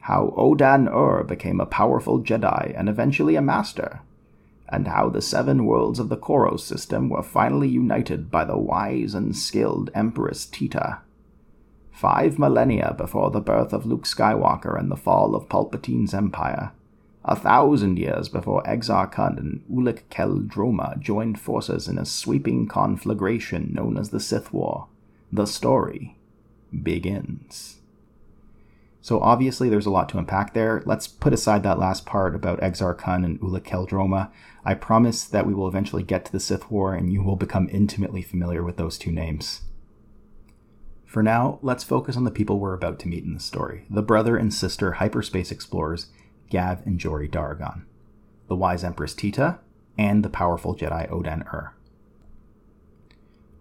How 0.00 0.34
Odan 0.36 0.88
Ur 0.88 1.24
became 1.24 1.60
a 1.60 1.66
powerful 1.66 2.20
Jedi 2.20 2.74
and 2.78 2.88
eventually 2.88 3.36
a 3.36 3.42
Master, 3.42 4.00
and 4.68 4.88
how 4.88 5.08
the 5.08 5.22
seven 5.22 5.64
worlds 5.64 5.98
of 5.98 6.08
the 6.08 6.16
Koros 6.16 6.60
system 6.60 7.08
were 7.08 7.22
finally 7.22 7.68
united 7.68 8.30
by 8.30 8.44
the 8.44 8.58
wise 8.58 9.14
and 9.14 9.36
skilled 9.36 9.90
Empress 9.94 10.46
Teta. 10.46 10.98
Five 11.90 12.38
millennia 12.38 12.94
before 12.98 13.30
the 13.30 13.40
birth 13.40 13.72
of 13.72 13.86
Luke 13.86 14.04
Skywalker 14.04 14.78
and 14.78 14.90
the 14.90 14.96
fall 14.96 15.34
of 15.34 15.48
Palpatine's 15.48 16.12
empire, 16.12 16.72
a 17.24 17.36
thousand 17.36 17.98
years 17.98 18.28
before 18.28 18.62
Exar 18.64 19.10
Kun 19.10 19.38
and 19.38 19.62
Ulic 19.70 20.02
Qel 20.10 20.46
Droma 20.46 20.98
joined 20.98 21.40
forces 21.40 21.88
in 21.88 21.96
a 21.96 22.04
sweeping 22.04 22.66
conflagration 22.68 23.72
known 23.72 23.96
as 23.96 24.10
the 24.10 24.20
Sith 24.20 24.52
War, 24.52 24.88
the 25.34 25.46
story 25.46 26.16
begins. 26.82 27.80
So 29.00 29.20
obviously 29.20 29.68
there's 29.68 29.84
a 29.84 29.90
lot 29.90 30.08
to 30.10 30.18
unpack 30.18 30.54
there. 30.54 30.82
Let's 30.86 31.08
put 31.08 31.34
aside 31.34 31.62
that 31.64 31.78
last 31.78 32.06
part 32.06 32.34
about 32.34 32.60
Exar 32.60 32.96
Kun 32.96 33.24
and 33.24 33.40
Ulic 33.40 33.62
Qel-Droma. 33.62 34.30
I 34.64 34.74
promise 34.74 35.24
that 35.24 35.46
we 35.46 35.52
will 35.52 35.66
eventually 35.66 36.04
get 36.04 36.24
to 36.24 36.32
the 36.32 36.40
Sith 36.40 36.70
War 36.70 36.94
and 36.94 37.12
you 37.12 37.22
will 37.22 37.36
become 37.36 37.68
intimately 37.70 38.22
familiar 38.22 38.62
with 38.62 38.76
those 38.76 38.96
two 38.96 39.10
names. 39.10 39.62
For 41.04 41.22
now, 41.22 41.58
let's 41.62 41.84
focus 41.84 42.16
on 42.16 42.24
the 42.24 42.30
people 42.30 42.60
we're 42.60 42.74
about 42.74 42.98
to 43.00 43.08
meet 43.08 43.24
in 43.24 43.34
the 43.34 43.40
story 43.40 43.86
the 43.90 44.02
brother 44.02 44.36
and 44.36 44.54
sister 44.54 44.92
hyperspace 44.92 45.50
explorers 45.50 46.06
Gav 46.48 46.86
and 46.86 46.98
Jory 46.98 47.28
Daragon, 47.28 47.82
the 48.48 48.56
wise 48.56 48.84
Empress 48.84 49.14
Teta, 49.14 49.58
and 49.98 50.24
the 50.24 50.30
powerful 50.30 50.76
Jedi 50.76 51.10
Odan 51.10 51.44
Ur. 51.52 51.73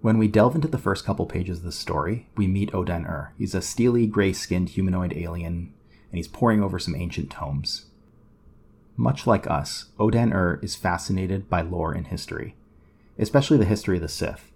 When 0.04 0.18
we 0.18 0.28
delve 0.28 0.54
into 0.54 0.68
the 0.68 0.78
first 0.78 1.06
couple 1.06 1.26
pages 1.26 1.60
of 1.60 1.64
the 1.64 1.72
story, 1.72 2.28
we 2.36 2.46
meet 2.46 2.74
Odan 2.74 3.08
Ur. 3.08 3.32
He's 3.38 3.56
a 3.56 3.62
steely, 3.62 4.06
gray 4.06 4.34
skinned 4.34 4.68
humanoid 4.68 5.14
alien, 5.16 5.72
and 6.12 6.18
he's 6.18 6.28
poring 6.28 6.62
over 6.62 6.78
some 6.78 6.94
ancient 6.94 7.32
tomes. 7.32 7.86
Much 8.98 9.26
like 9.26 9.50
us, 9.50 9.92
Odan 9.98 10.34
Ur 10.34 10.60
is 10.62 10.76
fascinated 10.76 11.50
by 11.50 11.62
lore 11.62 11.94
and 11.94 12.06
history, 12.06 12.58
especially 13.18 13.58
the 13.58 13.64
history 13.64 13.96
of 13.96 14.02
the 14.02 14.10
Sith. 14.10 14.52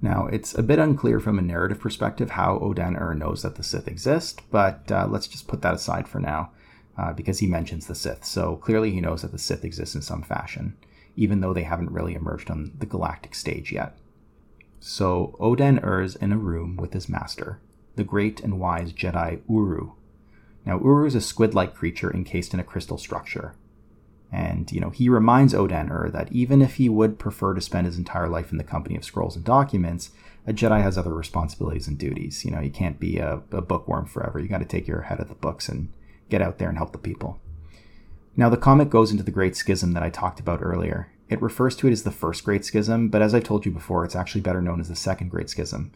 Now, 0.00 0.28
it's 0.28 0.54
a 0.56 0.62
bit 0.62 0.78
unclear 0.78 1.18
from 1.18 1.40
a 1.40 1.42
narrative 1.42 1.80
perspective 1.80 2.30
how 2.30 2.60
Odan 2.60 2.96
Ur 2.96 3.16
knows 3.16 3.42
that 3.42 3.56
the 3.56 3.64
Sith 3.64 3.88
exist, 3.88 4.42
but 4.52 4.88
uh, 4.92 5.08
let's 5.10 5.26
just 5.26 5.48
put 5.48 5.62
that 5.62 5.74
aside 5.74 6.06
for 6.06 6.20
now, 6.20 6.52
uh, 6.96 7.12
because 7.12 7.40
he 7.40 7.48
mentions 7.48 7.88
the 7.88 7.96
Sith, 7.96 8.24
so 8.24 8.54
clearly 8.54 8.92
he 8.92 9.00
knows 9.00 9.22
that 9.22 9.32
the 9.32 9.38
Sith 9.38 9.64
exist 9.64 9.96
in 9.96 10.00
some 10.00 10.22
fashion, 10.22 10.76
even 11.16 11.40
though 11.40 11.52
they 11.52 11.64
haven't 11.64 11.90
really 11.90 12.14
emerged 12.14 12.52
on 12.52 12.70
the 12.78 12.86
galactic 12.86 13.34
stage 13.34 13.72
yet. 13.72 13.96
So 14.84 15.36
Odan 15.38 15.80
Ur's 15.84 16.16
in 16.16 16.32
a 16.32 16.36
room 16.36 16.76
with 16.76 16.92
his 16.92 17.08
master, 17.08 17.60
the 17.94 18.02
great 18.02 18.40
and 18.40 18.58
wise 18.58 18.92
Jedi 18.92 19.40
Uru. 19.48 19.92
Now 20.66 20.80
Uru 20.80 21.06
is 21.06 21.14
a 21.14 21.20
squid-like 21.20 21.72
creature 21.72 22.12
encased 22.12 22.52
in 22.52 22.58
a 22.58 22.64
crystal 22.64 22.98
structure. 22.98 23.54
And, 24.32 24.72
you 24.72 24.80
know, 24.80 24.90
he 24.90 25.08
reminds 25.08 25.54
Odan 25.54 25.88
Ur 25.88 26.10
that 26.10 26.32
even 26.32 26.60
if 26.60 26.74
he 26.74 26.88
would 26.88 27.20
prefer 27.20 27.54
to 27.54 27.60
spend 27.60 27.86
his 27.86 27.96
entire 27.96 28.28
life 28.28 28.50
in 28.50 28.58
the 28.58 28.64
company 28.64 28.96
of 28.96 29.04
scrolls 29.04 29.36
and 29.36 29.44
documents, 29.44 30.10
a 30.48 30.52
Jedi 30.52 30.82
has 30.82 30.98
other 30.98 31.14
responsibilities 31.14 31.86
and 31.86 31.96
duties. 31.96 32.44
You 32.44 32.50
know, 32.50 32.60
you 32.60 32.70
can't 32.70 32.98
be 32.98 33.18
a, 33.18 33.40
a 33.52 33.60
bookworm 33.60 34.06
forever. 34.06 34.40
You 34.40 34.48
got 34.48 34.58
to 34.58 34.64
take 34.64 34.88
your 34.88 35.02
head 35.02 35.18
out 35.18 35.22
of 35.22 35.28
the 35.28 35.36
books 35.36 35.68
and 35.68 35.92
get 36.28 36.42
out 36.42 36.58
there 36.58 36.68
and 36.68 36.76
help 36.76 36.90
the 36.90 36.98
people. 36.98 37.38
Now, 38.36 38.48
the 38.48 38.56
comic 38.56 38.90
goes 38.90 39.12
into 39.12 39.22
the 39.22 39.30
Great 39.30 39.54
Schism 39.54 39.92
that 39.92 40.02
I 40.02 40.10
talked 40.10 40.40
about 40.40 40.60
earlier, 40.60 41.11
it 41.32 41.42
refers 41.42 41.74
to 41.76 41.88
it 41.88 41.92
as 41.92 42.02
the 42.02 42.10
First 42.10 42.44
Great 42.44 42.64
Schism, 42.64 43.08
but 43.08 43.22
as 43.22 43.34
I've 43.34 43.44
told 43.44 43.64
you 43.64 43.72
before, 43.72 44.04
it's 44.04 44.14
actually 44.14 44.42
better 44.42 44.60
known 44.60 44.80
as 44.80 44.88
the 44.88 44.96
Second 44.96 45.30
Great 45.30 45.48
Schism. 45.50 45.92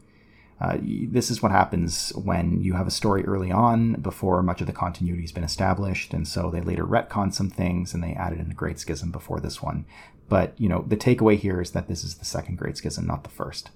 Uh, 0.58 0.78
this 0.80 1.30
is 1.30 1.42
what 1.42 1.52
happens 1.52 2.10
when 2.16 2.62
you 2.62 2.72
have 2.72 2.86
a 2.86 2.90
story 2.90 3.22
early 3.26 3.52
on 3.52 3.92
before 4.00 4.42
much 4.42 4.62
of 4.62 4.66
the 4.66 4.72
continuity 4.72 5.22
has 5.22 5.32
been 5.32 5.44
established, 5.44 6.14
and 6.14 6.26
so 6.26 6.50
they 6.50 6.62
later 6.62 6.84
retcon 6.84 7.32
some 7.32 7.50
things 7.50 7.92
and 7.92 8.02
they 8.02 8.14
added 8.14 8.40
in 8.40 8.50
a 8.50 8.54
Great 8.54 8.78
Schism 8.80 9.10
before 9.10 9.38
this 9.38 9.62
one. 9.62 9.84
But 10.30 10.58
you 10.58 10.68
know, 10.68 10.84
the 10.88 10.96
takeaway 10.96 11.36
here 11.36 11.60
is 11.60 11.72
that 11.72 11.88
this 11.88 12.02
is 12.02 12.14
the 12.14 12.24
Second 12.24 12.56
Great 12.56 12.78
Schism, 12.78 13.06
not 13.06 13.22
the 13.22 13.30
first. 13.30 13.70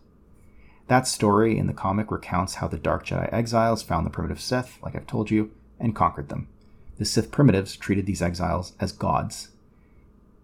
That 0.88 1.06
story 1.06 1.58
in 1.58 1.66
the 1.66 1.74
comic 1.74 2.10
recounts 2.10 2.54
how 2.54 2.66
the 2.66 2.78
Dark 2.78 3.06
Jedi 3.06 3.30
exiles 3.32 3.82
found 3.82 4.06
the 4.06 4.10
primitive 4.10 4.40
Sith, 4.40 4.78
like 4.82 4.96
I've 4.96 5.06
told 5.06 5.30
you, 5.30 5.52
and 5.78 5.94
conquered 5.94 6.30
them. 6.30 6.48
The 6.96 7.04
Sith 7.04 7.30
primitives 7.30 7.76
treated 7.76 8.06
these 8.06 8.22
exiles 8.22 8.72
as 8.80 8.90
gods 8.92 9.50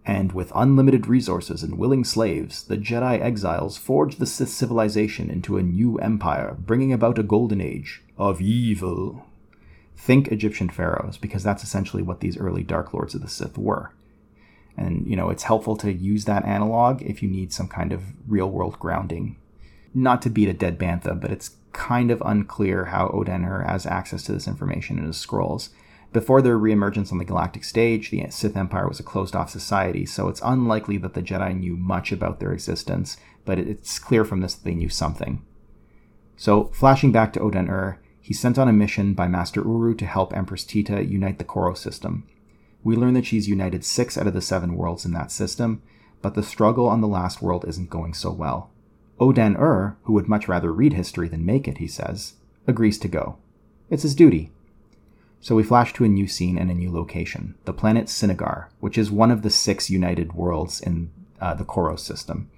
and 0.06 0.30
with 0.30 0.52
unlimited 0.54 1.08
resources 1.08 1.64
and 1.64 1.76
willing 1.76 2.04
slaves, 2.04 2.62
the 2.62 2.76
Jedi 2.76 3.20
exiles 3.20 3.76
forged 3.76 4.20
the 4.20 4.26
Sith 4.26 4.50
civilization 4.50 5.28
into 5.28 5.56
a 5.56 5.62
new 5.62 5.98
empire, 5.98 6.56
bringing 6.58 6.92
about 6.92 7.18
a 7.18 7.24
golden 7.24 7.60
age 7.60 8.02
of 8.16 8.40
evil. 8.40 9.26
Think 9.96 10.28
Egyptian 10.28 10.68
pharaohs, 10.68 11.16
because 11.16 11.42
that's 11.42 11.64
essentially 11.64 12.04
what 12.04 12.20
these 12.20 12.38
early 12.38 12.62
Dark 12.62 12.94
Lords 12.94 13.16
of 13.16 13.22
the 13.22 13.28
Sith 13.28 13.58
were. 13.58 13.90
And, 14.76 15.08
you 15.08 15.16
know, 15.16 15.28
it's 15.28 15.42
helpful 15.42 15.76
to 15.78 15.92
use 15.92 16.24
that 16.26 16.44
analog 16.44 17.02
if 17.02 17.20
you 17.20 17.28
need 17.28 17.52
some 17.52 17.66
kind 17.66 17.92
of 17.92 18.04
real 18.28 18.48
world 18.48 18.78
grounding. 18.78 19.36
Not 19.92 20.22
to 20.22 20.30
beat 20.30 20.48
a 20.48 20.52
dead 20.52 20.78
bantha, 20.78 21.20
but 21.20 21.32
it's 21.32 21.56
kind 21.72 22.12
of 22.12 22.22
unclear 22.24 22.86
how 22.86 23.08
Odan 23.08 23.44
Ur 23.44 23.62
has 23.62 23.86
access 23.86 24.22
to 24.24 24.32
this 24.32 24.46
information 24.46 24.98
in 24.98 25.06
his 25.06 25.16
scrolls. 25.16 25.70
Before 26.12 26.40
their 26.40 26.58
reemergence 26.58 27.12
on 27.12 27.18
the 27.18 27.24
galactic 27.24 27.64
stage, 27.64 28.10
the 28.10 28.24
Sith 28.30 28.56
Empire 28.56 28.88
was 28.88 29.00
a 29.00 29.02
closed 29.02 29.36
off 29.36 29.50
society, 29.50 30.06
so 30.06 30.28
it's 30.28 30.40
unlikely 30.42 30.96
that 30.98 31.14
the 31.14 31.22
Jedi 31.22 31.58
knew 31.58 31.76
much 31.76 32.10
about 32.12 32.40
their 32.40 32.52
existence, 32.52 33.16
but 33.44 33.58
it's 33.58 33.98
clear 33.98 34.24
from 34.24 34.40
this 34.40 34.54
that 34.54 34.64
they 34.64 34.74
knew 34.74 34.88
something. 34.88 35.44
So, 36.36 36.64
flashing 36.72 37.12
back 37.12 37.32
to 37.32 37.40
Odan 37.40 37.68
Ur, 37.68 37.98
he's 38.20 38.40
sent 38.40 38.58
on 38.58 38.68
a 38.68 38.72
mission 38.72 39.14
by 39.14 39.28
Master 39.28 39.60
Uru 39.60 39.94
to 39.96 40.06
help 40.06 40.34
Empress 40.34 40.64
Teta 40.64 41.04
unite 41.04 41.38
the 41.38 41.44
Koros 41.44 41.78
system. 41.78 42.26
We 42.82 42.96
learn 42.96 43.14
that 43.14 43.26
she's 43.26 43.48
united 43.48 43.84
six 43.84 44.16
out 44.16 44.26
of 44.26 44.34
the 44.34 44.40
seven 44.40 44.74
worlds 44.76 45.04
in 45.04 45.12
that 45.12 45.32
system, 45.32 45.82
but 46.22 46.34
the 46.34 46.42
struggle 46.42 46.88
on 46.88 47.00
the 47.00 47.08
last 47.08 47.42
world 47.42 47.64
isn't 47.66 47.90
going 47.90 48.14
so 48.14 48.30
well. 48.30 48.70
Odan 49.18 49.58
Ur, 49.58 49.96
who 50.04 50.12
would 50.12 50.28
much 50.28 50.46
rather 50.48 50.72
read 50.72 50.92
history 50.92 51.28
than 51.28 51.44
make 51.44 51.66
it, 51.66 51.78
he 51.78 51.88
says, 51.88 52.34
agrees 52.66 52.98
to 52.98 53.08
go. 53.08 53.38
It's 53.90 54.02
his 54.02 54.14
duty. 54.14 54.50
So 55.40 55.54
we 55.54 55.62
flash 55.62 55.92
to 55.94 56.04
a 56.04 56.08
new 56.08 56.26
scene 56.26 56.58
and 56.58 56.70
a 56.70 56.74
new 56.74 56.90
location, 56.90 57.54
the 57.66 57.72
planet 57.72 58.06
Cinnagar, 58.06 58.66
which 58.80 58.98
is 58.98 59.10
one 59.10 59.30
of 59.30 59.42
the 59.42 59.50
six 59.50 59.88
united 59.90 60.32
worlds 60.32 60.80
in 60.80 61.10
uh, 61.40 61.54
the 61.54 61.64
Koros 61.64 62.00
system. 62.00 62.50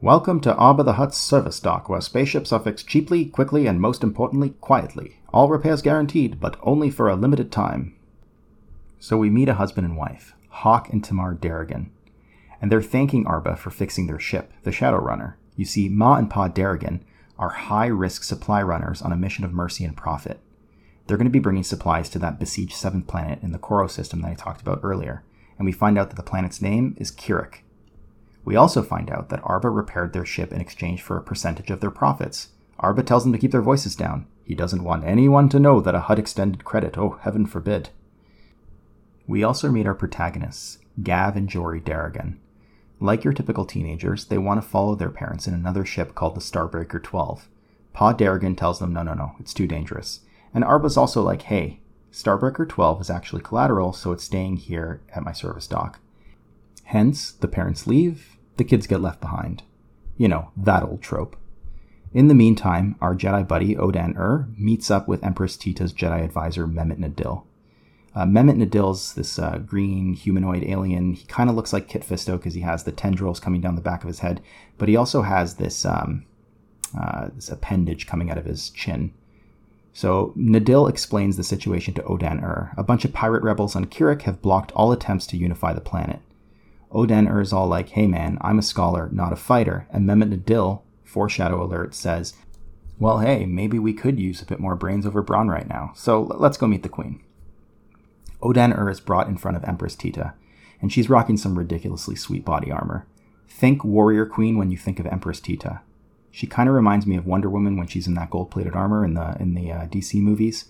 Welcome 0.00 0.40
to 0.40 0.54
Arba 0.54 0.82
the 0.82 0.94
Hutt's 0.94 1.16
service 1.16 1.58
dock, 1.58 1.88
where 1.88 2.00
spaceships 2.00 2.52
are 2.52 2.60
fixed 2.60 2.86
cheaply, 2.86 3.24
quickly, 3.24 3.66
and 3.66 3.80
most 3.80 4.02
importantly, 4.02 4.50
quietly. 4.60 5.20
All 5.32 5.48
repairs 5.48 5.80
guaranteed, 5.80 6.38
but 6.38 6.58
only 6.62 6.90
for 6.90 7.08
a 7.08 7.16
limited 7.16 7.50
time. 7.50 7.96
So 9.00 9.16
we 9.16 9.30
meet 9.30 9.48
a 9.48 9.54
husband 9.54 9.86
and 9.86 9.96
wife, 9.96 10.34
Hawk 10.48 10.90
and 10.90 11.02
Tamar 11.02 11.34
Daragon, 11.34 11.88
and 12.60 12.70
they're 12.70 12.82
thanking 12.82 13.26
Arba 13.26 13.56
for 13.56 13.70
fixing 13.70 14.06
their 14.06 14.20
ship, 14.20 14.52
the 14.64 14.70
Shadowrunner. 14.70 15.34
You 15.56 15.64
see, 15.64 15.88
Ma 15.88 16.16
and 16.16 16.28
Pa 16.28 16.48
Daragon 16.48 17.00
are 17.38 17.50
high 17.50 17.86
risk 17.86 18.22
supply 18.22 18.62
runners 18.62 19.00
on 19.00 19.12
a 19.12 19.16
mission 19.16 19.44
of 19.44 19.52
mercy 19.52 19.84
and 19.84 19.96
profit 19.96 20.40
they're 21.08 21.16
going 21.16 21.24
to 21.24 21.30
be 21.30 21.38
bringing 21.38 21.64
supplies 21.64 22.10
to 22.10 22.18
that 22.18 22.38
besieged 22.38 22.74
seventh 22.74 23.06
planet 23.06 23.42
in 23.42 23.52
the 23.52 23.58
Koros 23.58 23.92
system 23.92 24.20
that 24.20 24.28
I 24.28 24.34
talked 24.34 24.60
about 24.60 24.80
earlier, 24.82 25.24
and 25.56 25.64
we 25.64 25.72
find 25.72 25.98
out 25.98 26.10
that 26.10 26.16
the 26.16 26.22
planet's 26.22 26.60
name 26.60 26.94
is 26.98 27.10
Kirrek. 27.10 27.62
We 28.44 28.56
also 28.56 28.82
find 28.82 29.10
out 29.10 29.30
that 29.30 29.40
Arba 29.42 29.70
repaired 29.70 30.12
their 30.12 30.26
ship 30.26 30.52
in 30.52 30.60
exchange 30.60 31.02
for 31.02 31.16
a 31.16 31.22
percentage 31.22 31.70
of 31.70 31.80
their 31.80 31.90
profits. 31.90 32.48
Arba 32.78 33.02
tells 33.02 33.24
them 33.24 33.32
to 33.32 33.38
keep 33.38 33.52
their 33.52 33.62
voices 33.62 33.96
down. 33.96 34.26
He 34.44 34.54
doesn't 34.54 34.84
want 34.84 35.04
anyone 35.04 35.48
to 35.48 35.58
know 35.58 35.80
that 35.80 35.94
a 35.94 36.00
Hutt 36.00 36.18
extended 36.18 36.64
credit, 36.64 36.98
oh, 36.98 37.18
heaven 37.22 37.46
forbid. 37.46 37.88
We 39.26 39.42
also 39.42 39.70
meet 39.70 39.86
our 39.86 39.94
protagonists, 39.94 40.78
Gav 41.02 41.36
and 41.36 41.48
Jory 41.48 41.80
Daragon. 41.80 42.36
Like 43.00 43.24
your 43.24 43.32
typical 43.32 43.64
teenagers, 43.64 44.26
they 44.26 44.38
want 44.38 44.62
to 44.62 44.68
follow 44.68 44.94
their 44.94 45.10
parents 45.10 45.46
in 45.46 45.54
another 45.54 45.84
ship 45.84 46.14
called 46.14 46.34
the 46.34 46.40
Starbreaker 46.40 47.02
12. 47.02 47.48
Pa 47.94 48.12
Daragon 48.12 48.56
tells 48.56 48.78
them 48.78 48.92
no, 48.92 49.02
no, 49.02 49.14
no, 49.14 49.32
it's 49.40 49.54
too 49.54 49.66
dangerous. 49.66 50.20
And 50.58 50.64
Arba's 50.64 50.96
also 50.96 51.22
like, 51.22 51.42
hey, 51.42 51.78
Starbreaker 52.10 52.68
12 52.68 53.02
is 53.02 53.10
actually 53.10 53.42
collateral, 53.42 53.92
so 53.92 54.10
it's 54.10 54.24
staying 54.24 54.56
here 54.56 55.00
at 55.14 55.22
my 55.22 55.30
service 55.30 55.68
dock. 55.68 56.00
Hence, 56.82 57.30
the 57.30 57.46
parents 57.46 57.86
leave, 57.86 58.36
the 58.56 58.64
kids 58.64 58.88
get 58.88 59.00
left 59.00 59.20
behind. 59.20 59.62
You 60.16 60.26
know, 60.26 60.50
that 60.56 60.82
old 60.82 61.00
trope. 61.00 61.36
In 62.12 62.26
the 62.26 62.34
meantime, 62.34 62.96
our 63.00 63.14
Jedi 63.14 63.46
buddy 63.46 63.76
Odan 63.76 64.18
Ur 64.18 64.48
meets 64.58 64.90
up 64.90 65.06
with 65.06 65.22
Empress 65.22 65.56
Teta's 65.56 65.92
Jedi 65.92 66.24
advisor 66.24 66.66
Mehmet 66.66 66.98
Nadil. 66.98 67.44
Uh, 68.12 68.24
Mehmet 68.24 68.56
Nadil's 68.56 69.14
this 69.14 69.38
uh, 69.38 69.58
green 69.58 70.14
humanoid 70.14 70.64
alien. 70.64 71.12
He 71.12 71.24
kind 71.26 71.48
of 71.48 71.54
looks 71.54 71.72
like 71.72 71.86
Kit 71.86 72.02
Fisto 72.02 72.36
because 72.36 72.54
he 72.54 72.62
has 72.62 72.82
the 72.82 72.90
tendrils 72.90 73.38
coming 73.38 73.60
down 73.60 73.76
the 73.76 73.80
back 73.80 74.02
of 74.02 74.08
his 74.08 74.18
head, 74.18 74.42
but 74.76 74.88
he 74.88 74.96
also 74.96 75.22
has 75.22 75.54
this 75.54 75.84
um, 75.84 76.26
uh, 77.00 77.28
this 77.32 77.48
appendage 77.48 78.08
coming 78.08 78.28
out 78.28 78.38
of 78.38 78.44
his 78.44 78.70
chin. 78.70 79.12
So 79.98 80.32
Nadil 80.36 80.88
explains 80.88 81.36
the 81.36 81.42
situation 81.42 81.92
to 81.94 82.02
Odan 82.02 82.40
Ur. 82.40 82.70
A 82.76 82.84
bunch 82.84 83.04
of 83.04 83.12
pirate 83.12 83.42
rebels 83.42 83.74
on 83.74 83.86
Kirrek 83.86 84.22
have 84.22 84.40
blocked 84.40 84.70
all 84.76 84.92
attempts 84.92 85.26
to 85.26 85.36
unify 85.36 85.72
the 85.72 85.80
planet. 85.80 86.20
Odan 86.92 87.28
Ur 87.28 87.40
is 87.40 87.52
all 87.52 87.66
like, 87.66 87.88
hey 87.88 88.06
man, 88.06 88.38
I'm 88.40 88.60
a 88.60 88.62
scholar, 88.62 89.08
not 89.10 89.32
a 89.32 89.36
fighter. 89.36 89.88
And 89.90 90.06
Mehmet 90.06 90.32
Nadil, 90.32 90.82
foreshadow 91.02 91.60
alert, 91.64 91.96
says, 91.96 92.34
well, 93.00 93.18
hey, 93.18 93.44
maybe 93.44 93.80
we 93.80 93.92
could 93.92 94.20
use 94.20 94.40
a 94.40 94.46
bit 94.46 94.60
more 94.60 94.76
brains 94.76 95.04
over 95.04 95.20
brawn 95.20 95.48
right 95.48 95.68
now. 95.68 95.90
So 95.96 96.22
let's 96.22 96.58
go 96.58 96.68
meet 96.68 96.84
the 96.84 96.88
queen. 96.88 97.20
Odan 98.40 98.78
Ur 98.78 98.88
is 98.90 99.00
brought 99.00 99.26
in 99.26 99.36
front 99.36 99.56
of 99.56 99.64
Empress 99.64 99.96
Teta, 99.96 100.34
and 100.80 100.92
she's 100.92 101.10
rocking 101.10 101.36
some 101.36 101.58
ridiculously 101.58 102.14
sweet 102.14 102.44
body 102.44 102.70
armor. 102.70 103.08
Think 103.48 103.82
warrior 103.82 104.26
queen 104.26 104.58
when 104.58 104.70
you 104.70 104.76
think 104.76 105.00
of 105.00 105.06
Empress 105.08 105.40
Teta. 105.40 105.80
She 106.38 106.46
kind 106.46 106.68
of 106.68 106.74
reminds 106.76 107.04
me 107.04 107.16
of 107.16 107.26
Wonder 107.26 107.50
Woman 107.50 107.76
when 107.76 107.88
she's 107.88 108.06
in 108.06 108.14
that 108.14 108.30
gold-plated 108.30 108.72
armor 108.72 109.04
in 109.04 109.14
the 109.14 109.36
in 109.40 109.54
the 109.54 109.72
uh, 109.72 109.86
DC 109.86 110.22
movies. 110.22 110.66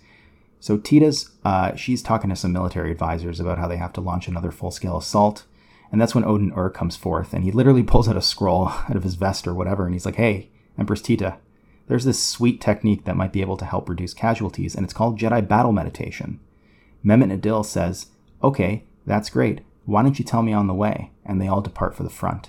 So 0.60 0.78
Teta's 0.78 1.30
uh, 1.44 1.74
she's 1.76 2.02
talking 2.02 2.30
to 2.30 2.36
some 2.36 2.54
military 2.54 2.90
advisors 2.90 3.38
about 3.38 3.58
how 3.58 3.68
they 3.68 3.76
have 3.76 3.92
to 3.92 4.00
launch 4.00 4.28
another 4.28 4.50
full-scale 4.50 4.96
assault, 4.96 5.44
and 5.92 6.00
that's 6.00 6.14
when 6.14 6.24
Odan 6.24 6.56
Ur 6.56 6.70
comes 6.70 6.96
forth, 6.96 7.34
and 7.34 7.44
he 7.44 7.52
literally 7.52 7.82
pulls 7.82 8.08
out 8.08 8.16
a 8.16 8.22
scroll 8.22 8.68
out 8.88 8.96
of 8.96 9.02
his 9.02 9.16
vest 9.16 9.46
or 9.46 9.52
whatever, 9.52 9.84
and 9.84 9.94
he's 9.94 10.06
like, 10.06 10.16
"Hey, 10.16 10.48
Empress 10.78 11.02
Teta, 11.02 11.36
there's 11.86 12.06
this 12.06 12.18
sweet 12.22 12.62
technique 12.62 13.04
that 13.04 13.18
might 13.18 13.34
be 13.34 13.42
able 13.42 13.58
to 13.58 13.66
help 13.66 13.90
reduce 13.90 14.14
casualties, 14.14 14.74
and 14.74 14.84
it's 14.84 14.94
called 14.94 15.18
Jedi 15.18 15.46
Battle 15.46 15.72
Meditation. 15.72 16.40
Mehmet 17.04 17.30
Nadil 17.30 17.64
says, 17.64 18.06
Okay, 18.42 18.84
that's 19.04 19.28
great. 19.28 19.60
Why 19.84 20.02
don't 20.02 20.18
you 20.18 20.24
tell 20.24 20.42
me 20.42 20.54
on 20.54 20.66
the 20.66 20.72
way? 20.72 21.10
And 21.26 21.42
they 21.42 21.48
all 21.48 21.60
depart 21.60 21.94
for 21.94 22.04
the 22.04 22.10
front. 22.10 22.48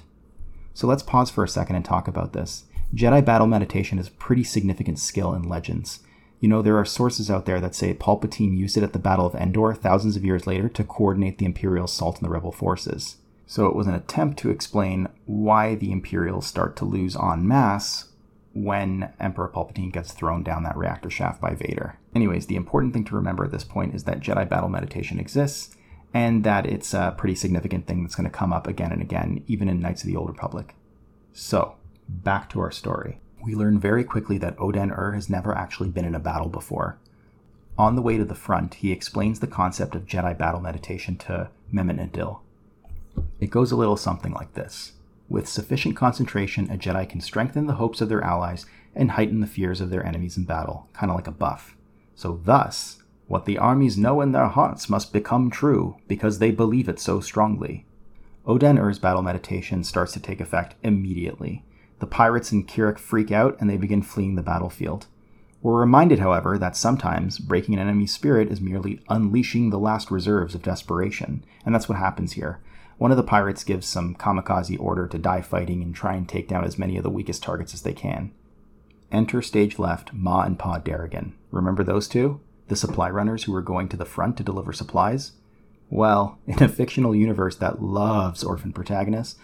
So 0.73 0.87
let's 0.87 1.03
pause 1.03 1.29
for 1.29 1.43
a 1.43 1.49
second 1.49 1.75
and 1.75 1.83
talk 1.83 2.07
about 2.07 2.31
this. 2.31 2.63
Jedi 2.93 3.23
battle 3.23 3.47
meditation 3.47 3.99
is 3.99 4.07
a 4.07 4.11
pretty 4.11 4.43
significant 4.43 4.97
skill 4.97 5.33
in 5.33 5.43
legends. 5.43 5.99
You 6.39 6.49
know, 6.49 6.61
there 6.61 6.77
are 6.77 6.85
sources 6.85 7.29
out 7.29 7.45
there 7.45 7.59
that 7.59 7.75
say 7.75 7.93
Palpatine 7.93 8.57
used 8.57 8.77
it 8.77 8.83
at 8.83 8.93
the 8.93 8.99
Battle 8.99 9.25
of 9.25 9.35
Endor 9.35 9.73
thousands 9.75 10.15
of 10.15 10.25
years 10.25 10.47
later 10.47 10.69
to 10.69 10.83
coordinate 10.83 11.37
the 11.37 11.45
Imperial 11.45 11.85
assault 11.85 12.17
on 12.17 12.23
the 12.23 12.29
rebel 12.29 12.51
forces. 12.51 13.17
So 13.45 13.67
it 13.67 13.75
was 13.75 13.87
an 13.87 13.93
attempt 13.93 14.39
to 14.39 14.49
explain 14.49 15.07
why 15.25 15.75
the 15.75 15.91
Imperials 15.91 16.47
start 16.47 16.75
to 16.77 16.85
lose 16.85 17.15
en 17.15 17.47
masse 17.47 18.09
when 18.53 19.11
Emperor 19.19 19.51
Palpatine 19.53 19.93
gets 19.93 20.11
thrown 20.11 20.43
down 20.43 20.63
that 20.63 20.77
reactor 20.77 21.09
shaft 21.09 21.41
by 21.41 21.53
Vader. 21.53 21.99
Anyways, 22.15 22.47
the 22.47 22.55
important 22.55 22.93
thing 22.93 23.05
to 23.05 23.15
remember 23.15 23.45
at 23.45 23.51
this 23.51 23.63
point 23.63 23.93
is 23.93 24.05
that 24.05 24.19
Jedi 24.19 24.47
battle 24.49 24.69
meditation 24.69 25.19
exists 25.19 25.75
and 26.13 26.43
that 26.43 26.65
it's 26.65 26.93
a 26.93 27.13
pretty 27.17 27.35
significant 27.35 27.85
thing 27.85 28.01
that's 28.01 28.15
going 28.15 28.29
to 28.29 28.35
come 28.35 28.51
up 28.51 28.65
again 28.65 28.91
and 28.91 29.01
again, 29.01 29.43
even 29.47 29.69
in 29.69 29.79
Knights 29.79 30.03
of 30.03 30.07
the 30.07 30.15
Old 30.15 30.29
Republic. 30.29 30.75
So, 31.33 31.75
back 32.09 32.49
to 32.49 32.59
our 32.59 32.71
story. 32.71 33.21
We 33.43 33.55
learn 33.55 33.79
very 33.79 34.03
quickly 34.03 34.37
that 34.39 34.57
Odan 34.57 34.91
Ur 34.91 35.13
has 35.13 35.29
never 35.29 35.55
actually 35.55 35.89
been 35.89 36.05
in 36.05 36.15
a 36.15 36.19
battle 36.19 36.49
before. 36.49 36.97
On 37.77 37.95
the 37.95 38.01
way 38.01 38.17
to 38.17 38.25
the 38.25 38.35
front, 38.35 38.75
he 38.75 38.91
explains 38.91 39.39
the 39.39 39.47
concept 39.47 39.95
of 39.95 40.05
Jedi 40.05 40.37
battle 40.37 40.59
meditation 40.59 41.15
to 41.17 41.49
Mehmet 41.73 41.97
Nadil. 42.11 42.39
It 43.39 43.49
goes 43.49 43.71
a 43.71 43.77
little 43.77 43.95
something 43.95 44.33
like 44.33 44.53
this. 44.53 44.93
With 45.29 45.47
sufficient 45.47 45.95
concentration, 45.95 46.69
a 46.69 46.77
Jedi 46.77 47.07
can 47.07 47.21
strengthen 47.21 47.67
the 47.67 47.75
hopes 47.75 48.01
of 48.01 48.09
their 48.09 48.23
allies 48.23 48.65
and 48.95 49.11
heighten 49.11 49.39
the 49.39 49.47
fears 49.47 49.79
of 49.79 49.91
their 49.91 50.05
enemies 50.05 50.35
in 50.35 50.43
battle, 50.43 50.89
kind 50.93 51.09
of 51.09 51.15
like 51.15 51.27
a 51.27 51.31
buff. 51.31 51.77
So, 52.15 52.41
thus, 52.43 53.01
what 53.27 53.45
the 53.45 53.59
armies 53.59 53.97
know 53.97 54.21
in 54.21 54.31
their 54.31 54.47
hearts 54.47 54.89
must 54.89 55.13
become 55.13 55.49
true, 55.51 55.97
because 56.07 56.39
they 56.39 56.51
believe 56.51 56.89
it 56.89 56.99
so 56.99 57.19
strongly. 57.19 57.85
Odan 58.45 58.79
Ur's 58.79 58.97
battle 58.97 59.21
meditation 59.21 59.83
starts 59.83 60.11
to 60.13 60.19
take 60.19 60.41
effect 60.41 60.73
immediately. 60.83 61.63
The 61.99 62.07
pirates 62.07 62.51
in 62.51 62.65
Kirrek 62.65 62.97
freak 62.97 63.31
out 63.31 63.57
and 63.59 63.69
they 63.69 63.77
begin 63.77 64.01
fleeing 64.01 64.35
the 64.35 64.43
battlefield. 64.43 65.07
We're 65.61 65.79
reminded, 65.79 66.19
however, 66.19 66.57
that 66.57 66.77
sometimes 66.77 67.37
breaking 67.37 67.75
an 67.75 67.81
enemy's 67.81 68.13
spirit 68.13 68.49
is 68.49 68.61
merely 68.61 69.01
unleashing 69.09 69.69
the 69.69 69.79
last 69.79 70.09
reserves 70.09 70.55
of 70.55 70.61
desperation, 70.61 71.43
and 71.65 71.75
that's 71.75 71.89
what 71.89 71.97
happens 71.97 72.33
here. 72.33 72.61
One 72.97 73.11
of 73.11 73.17
the 73.17 73.23
pirates 73.23 73.65
gives 73.65 73.85
some 73.85 74.15
kamikaze 74.15 74.79
order 74.79 75.07
to 75.07 75.17
die 75.17 75.41
fighting 75.41 75.83
and 75.83 75.93
try 75.93 76.15
and 76.15 76.27
take 76.27 76.47
down 76.47 76.63
as 76.63 76.77
many 76.77 76.95
of 76.95 77.03
the 77.03 77.09
weakest 77.09 77.43
targets 77.43 77.73
as 77.73 77.81
they 77.81 77.93
can. 77.93 78.31
Enter 79.11 79.41
stage 79.41 79.77
left 79.77 80.13
Ma 80.13 80.43
and 80.43 80.57
Pa 80.57 80.79
Daragon. 80.79 81.33
Remember 81.51 81.83
those 81.83 82.07
two? 82.07 82.39
the 82.69 82.75
supply 82.75 83.09
runners 83.09 83.43
who 83.43 83.51
were 83.51 83.61
going 83.61 83.89
to 83.89 83.97
the 83.97 84.05
front 84.05 84.37
to 84.37 84.43
deliver 84.43 84.71
supplies? 84.71 85.33
Well, 85.89 86.39
in 86.47 86.63
a 86.63 86.69
fictional 86.69 87.13
universe 87.13 87.57
that 87.57 87.81
loves 87.81 88.43
orphan 88.43 88.71
protagonists, 88.71 89.37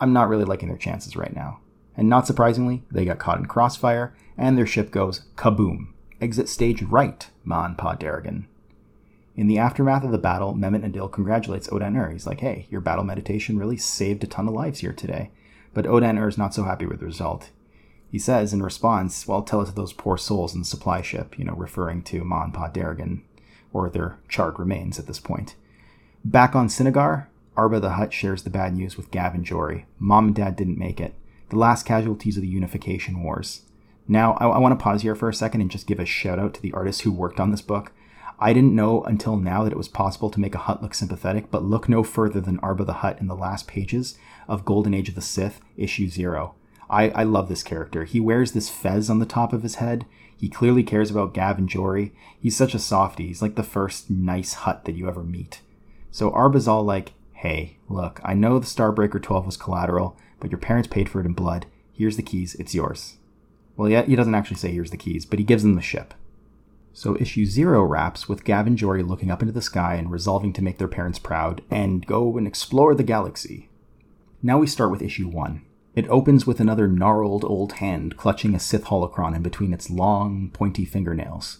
I'm 0.00 0.12
not 0.12 0.28
really 0.28 0.44
liking 0.44 0.68
their 0.68 0.78
chances 0.78 1.16
right 1.16 1.34
now. 1.34 1.60
And 1.96 2.08
not 2.08 2.26
surprisingly, 2.26 2.82
they 2.90 3.04
got 3.04 3.18
caught 3.18 3.38
in 3.38 3.46
crossfire, 3.46 4.14
and 4.36 4.56
their 4.56 4.66
ship 4.66 4.90
goes 4.90 5.22
kaboom. 5.36 5.88
Exit 6.20 6.48
stage 6.48 6.82
right, 6.82 7.28
and 7.44 7.78
Pa 7.78 7.96
Daragon. 7.96 8.46
In 9.36 9.46
the 9.46 9.58
aftermath 9.58 10.04
of 10.04 10.10
the 10.12 10.18
battle, 10.18 10.54
Mehmet 10.54 10.82
Nadil 10.82 11.10
congratulates 11.10 11.68
Odan 11.68 11.96
Ur. 11.96 12.10
He's 12.10 12.26
like, 12.26 12.40
hey, 12.40 12.66
your 12.70 12.80
battle 12.80 13.04
meditation 13.04 13.58
really 13.58 13.76
saved 13.76 14.22
a 14.24 14.26
ton 14.26 14.48
of 14.48 14.54
lives 14.54 14.80
here 14.80 14.92
today. 14.92 15.30
But 15.72 15.86
Odan 15.86 16.18
Ur 16.18 16.28
is 16.28 16.36
not 16.36 16.52
so 16.52 16.64
happy 16.64 16.84
with 16.84 17.00
the 17.00 17.06
result. 17.06 17.50
He 18.10 18.18
says 18.18 18.52
in 18.52 18.62
response, 18.62 19.26
well, 19.26 19.42
tell 19.42 19.62
it 19.62 19.66
to 19.66 19.72
those 19.72 19.92
poor 19.92 20.16
souls 20.16 20.52
in 20.52 20.60
the 20.60 20.66
supply 20.66 21.00
ship, 21.00 21.38
you 21.38 21.44
know, 21.44 21.54
referring 21.54 22.02
to 22.02 22.20
and 22.20 22.52
Pa 22.52 22.68
Daragon, 22.68 23.22
or 23.72 23.88
their 23.88 24.18
charred 24.28 24.58
remains 24.58 24.98
at 24.98 25.06
this 25.06 25.20
point. 25.20 25.54
Back 26.24 26.56
on 26.56 26.68
Cinnagar, 26.68 27.28
Arba 27.56 27.80
the 27.80 27.90
Hutt 27.90 28.12
shares 28.12 28.42
the 28.42 28.50
bad 28.50 28.74
news 28.74 28.96
with 28.96 29.10
Gav 29.10 29.34
and 29.34 29.44
Jory. 29.44 29.86
Mom 29.98 30.26
and 30.26 30.34
Dad 30.34 30.56
didn't 30.56 30.78
make 30.78 31.00
it. 31.00 31.14
The 31.50 31.58
last 31.58 31.84
casualties 31.84 32.36
of 32.36 32.42
the 32.42 32.48
Unification 32.48 33.22
Wars. 33.22 33.62
Now, 34.08 34.34
I, 34.40 34.46
I 34.46 34.58
want 34.58 34.78
to 34.78 34.82
pause 34.82 35.02
here 35.02 35.14
for 35.14 35.28
a 35.28 35.34
second 35.34 35.60
and 35.60 35.70
just 35.70 35.86
give 35.86 36.00
a 36.00 36.06
shout 36.06 36.38
out 36.38 36.54
to 36.54 36.62
the 36.62 36.72
artists 36.72 37.02
who 37.02 37.12
worked 37.12 37.38
on 37.38 37.50
this 37.50 37.62
book. 37.62 37.92
I 38.38 38.52
didn't 38.52 38.74
know 38.74 39.02
until 39.02 39.36
now 39.36 39.64
that 39.64 39.72
it 39.72 39.76
was 39.76 39.88
possible 39.88 40.30
to 40.30 40.40
make 40.40 40.54
a 40.54 40.58
Hutt 40.58 40.82
look 40.82 40.94
sympathetic, 40.94 41.50
but 41.50 41.62
look 41.62 41.88
no 41.88 42.02
further 42.02 42.40
than 42.40 42.58
Arba 42.60 42.84
the 42.84 42.94
Hutt 42.94 43.20
in 43.20 43.26
the 43.26 43.36
last 43.36 43.66
pages 43.66 44.16
of 44.48 44.64
Golden 44.64 44.94
Age 44.94 45.10
of 45.10 45.14
the 45.14 45.20
Sith, 45.20 45.60
issue 45.76 46.08
zero. 46.08 46.54
I, 46.88 47.10
I 47.10 47.22
love 47.24 47.48
this 47.48 47.62
character. 47.62 48.04
He 48.04 48.18
wears 48.18 48.52
this 48.52 48.70
fez 48.70 49.10
on 49.10 49.18
the 49.18 49.26
top 49.26 49.52
of 49.52 49.62
his 49.62 49.76
head. 49.76 50.06
He 50.36 50.48
clearly 50.48 50.82
cares 50.82 51.10
about 51.10 51.34
Gav 51.34 51.58
and 51.58 51.68
Jory. 51.68 52.14
He's 52.40 52.56
such 52.56 52.74
a 52.74 52.78
softie. 52.78 53.26
He's 53.26 53.42
like 53.42 53.56
the 53.56 53.62
first 53.62 54.08
nice 54.08 54.54
Hutt 54.54 54.86
that 54.86 54.94
you 54.96 55.06
ever 55.06 55.22
meet. 55.22 55.60
So 56.10 56.30
Arba's 56.30 56.66
all 56.66 56.82
like, 56.82 57.12
hey, 57.32 57.76
look, 57.88 58.20
I 58.24 58.34
know 58.34 58.58
the 58.58 58.66
Starbreaker 58.66 59.22
12 59.22 59.46
was 59.46 59.56
collateral, 59.56 60.16
but 60.40 60.50
your 60.50 60.58
parents 60.58 60.88
paid 60.88 61.08
for 61.08 61.20
it 61.20 61.26
in 61.26 61.32
blood. 61.32 61.66
Here's 61.92 62.16
the 62.16 62.22
keys. 62.22 62.54
It's 62.56 62.74
yours. 62.74 63.18
Well, 63.76 63.88
yeah, 63.88 64.02
he 64.02 64.16
doesn't 64.16 64.34
actually 64.34 64.56
say 64.56 64.72
here's 64.72 64.90
the 64.90 64.96
keys, 64.96 65.24
but 65.24 65.38
he 65.38 65.44
gives 65.44 65.62
them 65.62 65.74
the 65.74 65.82
ship. 65.82 66.14
So 66.92 67.16
issue 67.16 67.46
zero 67.46 67.82
wraps 67.84 68.28
with 68.28 68.44
Gav 68.44 68.66
and 68.66 68.76
Jory 68.76 69.02
looking 69.02 69.30
up 69.30 69.42
into 69.42 69.52
the 69.52 69.62
sky 69.62 69.94
and 69.94 70.10
resolving 70.10 70.52
to 70.54 70.62
make 70.62 70.78
their 70.78 70.88
parents 70.88 71.18
proud 71.18 71.62
and 71.70 72.04
go 72.04 72.36
and 72.36 72.46
explore 72.46 72.94
the 72.94 73.02
galaxy. 73.02 73.70
Now 74.42 74.58
we 74.58 74.66
start 74.66 74.90
with 74.90 75.02
issue 75.02 75.28
one. 75.28 75.62
It 75.94 76.08
opens 76.08 76.46
with 76.46 76.60
another 76.60 76.88
gnarled 76.88 77.44
old 77.44 77.74
hand 77.74 78.16
clutching 78.16 78.54
a 78.54 78.58
Sith 78.58 78.84
holocron 78.84 79.36
in 79.36 79.42
between 79.42 79.72
its 79.72 79.90
long, 79.90 80.50
pointy 80.52 80.84
fingernails. 80.84 81.58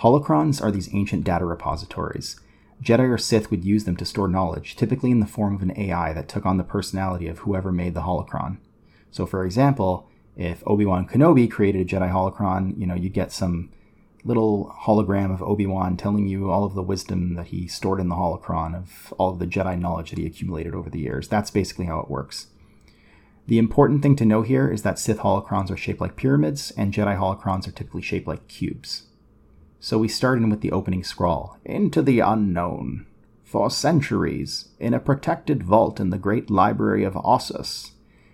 Holocrons 0.00 0.62
are 0.62 0.70
these 0.70 0.92
ancient 0.94 1.24
data 1.24 1.44
repositories. 1.44 2.40
Jedi 2.84 3.08
or 3.08 3.18
Sith 3.18 3.50
would 3.50 3.64
use 3.64 3.84
them 3.84 3.96
to 3.96 4.04
store 4.04 4.28
knowledge, 4.28 4.76
typically 4.76 5.10
in 5.10 5.20
the 5.20 5.26
form 5.26 5.54
of 5.54 5.62
an 5.62 5.72
AI 5.78 6.12
that 6.12 6.28
took 6.28 6.44
on 6.44 6.58
the 6.58 6.64
personality 6.64 7.26
of 7.26 7.40
whoever 7.40 7.72
made 7.72 7.94
the 7.94 8.02
holocron. 8.02 8.58
So, 9.10 9.24
for 9.24 9.46
example, 9.46 10.08
if 10.36 10.62
Obi 10.66 10.84
Wan 10.84 11.08
Kenobi 11.08 11.50
created 11.50 11.80
a 11.80 11.84
Jedi 11.84 12.12
holocron, 12.12 12.78
you 12.78 12.86
know, 12.86 12.94
you'd 12.94 13.14
get 13.14 13.32
some 13.32 13.70
little 14.22 14.74
hologram 14.84 15.32
of 15.32 15.42
Obi 15.42 15.66
Wan 15.66 15.96
telling 15.96 16.26
you 16.26 16.50
all 16.50 16.64
of 16.64 16.74
the 16.74 16.82
wisdom 16.82 17.34
that 17.36 17.46
he 17.46 17.66
stored 17.66 18.00
in 18.00 18.08
the 18.08 18.16
holocron, 18.16 18.74
of 18.74 19.14
all 19.18 19.30
of 19.30 19.38
the 19.38 19.46
Jedi 19.46 19.78
knowledge 19.78 20.10
that 20.10 20.18
he 20.18 20.26
accumulated 20.26 20.74
over 20.74 20.90
the 20.90 21.00
years. 21.00 21.26
That's 21.28 21.50
basically 21.50 21.86
how 21.86 22.00
it 22.00 22.10
works. 22.10 22.48
The 23.46 23.58
important 23.58 24.02
thing 24.02 24.16
to 24.16 24.24
know 24.24 24.42
here 24.42 24.70
is 24.70 24.82
that 24.82 24.98
Sith 24.98 25.18
holocrons 25.18 25.70
are 25.70 25.76
shaped 25.76 26.00
like 26.00 26.16
pyramids, 26.16 26.70
and 26.76 26.92
Jedi 26.92 27.18
holocrons 27.18 27.66
are 27.68 27.72
typically 27.72 28.02
shaped 28.02 28.26
like 28.26 28.48
cubes. 28.48 29.04
So 29.84 29.98
we 29.98 30.08
start 30.08 30.38
in 30.38 30.48
with 30.48 30.62
the 30.62 30.72
opening 30.72 31.04
scrawl 31.04 31.58
Into 31.62 32.00
the 32.00 32.20
unknown. 32.20 33.04
For 33.42 33.68
centuries, 33.68 34.70
in 34.80 34.94
a 34.94 34.98
protected 34.98 35.62
vault 35.62 36.00
in 36.00 36.08
the 36.08 36.16
great 36.16 36.48
library 36.48 37.04
of 37.04 37.12
Ossus, 37.16 37.90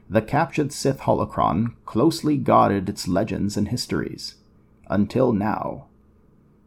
the 0.08 0.22
captured 0.22 0.70
Sith 0.70 1.00
holocron 1.00 1.74
closely 1.86 2.36
guarded 2.36 2.88
its 2.88 3.08
legends 3.08 3.56
and 3.56 3.66
histories. 3.66 4.36
Until 4.88 5.32
now. 5.32 5.86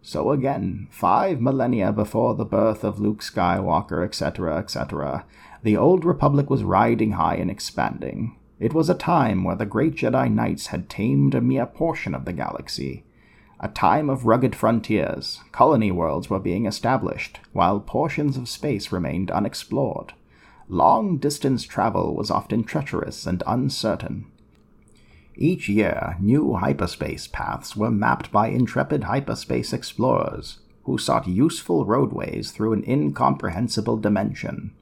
So 0.02 0.32
again, 0.32 0.90
five 0.92 1.40
millennia 1.40 1.94
before 1.94 2.36
the 2.36 2.44
birth 2.44 2.84
of 2.84 3.00
Luke 3.00 3.22
Skywalker, 3.22 4.04
etc., 4.04 4.58
etc., 4.58 5.26
the 5.64 5.78
old 5.78 6.04
Republic 6.04 6.50
was 6.50 6.66
riding 6.66 7.14
high 7.14 7.36
and 7.36 7.50
expanding. 7.50 8.36
It 8.60 8.74
was 8.74 8.90
a 8.90 8.96
time 8.96 9.46
where 9.46 9.56
the 9.56 9.66
great 9.66 9.96
Jedi 9.96 10.30
Knights 10.30 10.68
had 10.68 10.90
tamed 10.90 11.34
a 11.36 11.40
mere 11.40 11.68
portion 11.68 12.14
of 12.14 12.26
the 12.26 12.34
galaxy. 12.34 13.06
A 13.64 13.70
time 13.70 14.10
of 14.10 14.26
rugged 14.26 14.58
frontiers, 14.58 15.40
colony 15.54 15.90
worlds 15.90 16.30
were 16.30 16.38
being 16.38 16.66
established, 16.66 17.40
while 17.54 17.80
portions 17.80 18.36
of 18.36 18.50
space 18.50 18.92
remained 18.92 19.32
unexplored. 19.32 20.12
Long 20.68 21.16
distance 21.16 21.64
travel 21.64 22.14
was 22.14 22.30
often 22.30 22.66
treacherous 22.66 23.26
and 23.26 23.42
uncertain. 23.48 24.26
Each 25.38 25.70
year, 25.70 26.18
new 26.20 26.56
hyperspace 26.56 27.28
paths 27.28 27.74
were 27.74 27.90
mapped 27.90 28.34
by 28.34 28.50
intrepid 28.50 29.06
hyperspace 29.06 29.72
explorers 29.72 30.60
who 30.84 30.98
sought 30.98 31.26
useful 31.26 31.86
roadways 31.86 32.52
through 32.52 32.74
an 32.74 32.84
incomprehensible 32.86 33.96
dimension. 33.96 34.74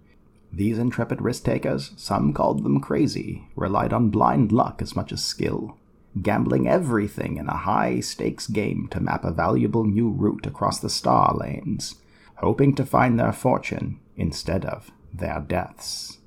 These 0.52 0.80
intrepid 0.80 1.22
risk 1.22 1.44
takers, 1.44 1.91
some 1.98 2.34
called 2.34 2.63
them 2.63 2.80
crazy, 2.80 3.48
relied 3.56 3.94
on 3.94 4.10
blind 4.10 4.52
luck 4.52 4.82
as 4.82 4.96
much 4.96 5.12
as 5.12 5.24
skill, 5.24 5.78
gambling 6.19 6.67
everything 6.67 7.38
in 7.38 7.47
a 7.47 7.58
high 7.58 8.00
stakes 8.00 8.47
game 8.47 8.88
to 8.91 9.00
map 9.00 9.24
a 9.24 9.32
valuable 9.32 9.86
new 9.86 10.10
route 10.10 10.45
across 10.45 10.80
the 10.80 10.89
star 10.89 11.36
lanes, 11.36 11.95
hoping 12.36 12.76
to 12.76 12.86
find 12.86 13.19
their 13.19 13.32
fortune 13.32 14.00
instead 14.17 14.65
of 14.65 14.91
their 15.13 15.39
deaths. 15.39 16.17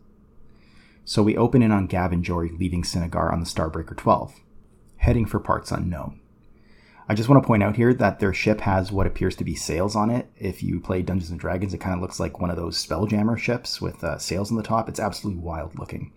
So 1.04 1.22
we 1.22 1.36
open 1.36 1.62
in 1.62 1.70
on 1.70 1.86
Gav 1.86 2.12
and 2.12 2.24
Jory 2.24 2.50
leaving 2.50 2.82
Cinnagar 2.82 3.30
on 3.30 3.40
the 3.40 3.46
Starbreaker 3.46 3.96
12, 3.96 4.40
heading 4.96 5.26
for 5.26 5.38
parts 5.38 5.70
unknown. 5.70 6.20
I 7.06 7.14
just 7.14 7.28
want 7.28 7.42
to 7.42 7.46
point 7.46 7.62
out 7.62 7.76
here 7.76 7.92
that 7.92 8.18
their 8.18 8.32
ship 8.32 8.62
has 8.62 8.90
what 8.90 9.06
appears 9.06 9.36
to 9.36 9.44
be 9.44 9.54
sails 9.54 9.94
on 9.94 10.08
it. 10.08 10.30
If 10.38 10.62
you 10.62 10.80
play 10.80 11.02
Dungeons 11.02 11.30
and 11.30 11.38
Dragons, 11.38 11.74
it 11.74 11.78
kind 11.78 11.94
of 11.94 12.00
looks 12.00 12.18
like 12.18 12.40
one 12.40 12.48
of 12.48 12.56
those 12.56 12.84
Spelljammer 12.84 13.36
ships 13.36 13.82
with 13.82 14.02
uh, 14.02 14.16
sails 14.16 14.50
on 14.50 14.56
the 14.56 14.62
top. 14.62 14.88
It's 14.88 14.98
absolutely 14.98 15.42
wild 15.42 15.78
looking. 15.78 16.12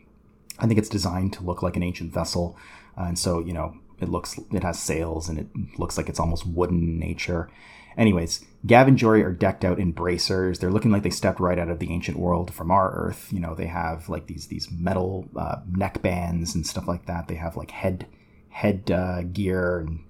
I 0.60 0.68
think 0.68 0.80
it's 0.80 0.90
designed 0.90 1.34
to 1.34 1.44
look 1.44 1.62
like 1.62 1.76
an 1.76 1.84
ancient 1.84 2.14
vessel, 2.14 2.58
uh, 2.98 3.04
and 3.04 3.20
so 3.20 3.40
you 3.40 3.54
know 3.54 3.76
it 4.00 4.10
looks 4.10 4.40
it 4.52 4.64
has 4.64 4.80
sails 4.80 5.30
and 5.30 5.40
it 5.40 5.48
looks 5.78 5.98
like 5.98 6.10
it's 6.10 6.20
almost 6.20 6.46
wooden 6.46 6.82
in 6.82 7.00
nature. 7.00 7.50
Anyways, 7.98 8.46
Gav 8.68 8.88
and 8.88 8.98
Jory 8.98 9.24
are 9.24 9.32
decked 9.32 9.66
out 9.66 9.80
in 9.80 9.92
bracers. 9.92 10.60
They're 10.60 10.70
looking 10.70 10.92
like 10.92 11.02
they 11.02 11.10
stepped 11.10 11.40
right 11.40 11.58
out 11.58 11.70
of 11.70 11.80
the 11.80 11.92
ancient 11.92 12.20
world 12.20 12.54
from 12.54 12.70
our 12.70 12.92
Earth. 12.92 13.34
You 13.34 13.40
know, 13.40 13.56
they 13.56 13.66
have 13.66 14.08
like 14.08 14.28
these 14.28 14.48
these 14.48 14.70
metal 14.72 15.28
uh, 15.36 15.58
neck 15.76 16.02
bands 16.02 16.54
and 16.54 16.66
stuff 16.66 16.88
like 16.88 17.08
that. 17.08 17.28
They 17.28 17.36
have 17.36 17.58
like 17.58 17.72
head 17.72 18.06
head 18.50 18.92
uh, 18.92 19.24
gear 19.24 19.80
and 19.80 20.04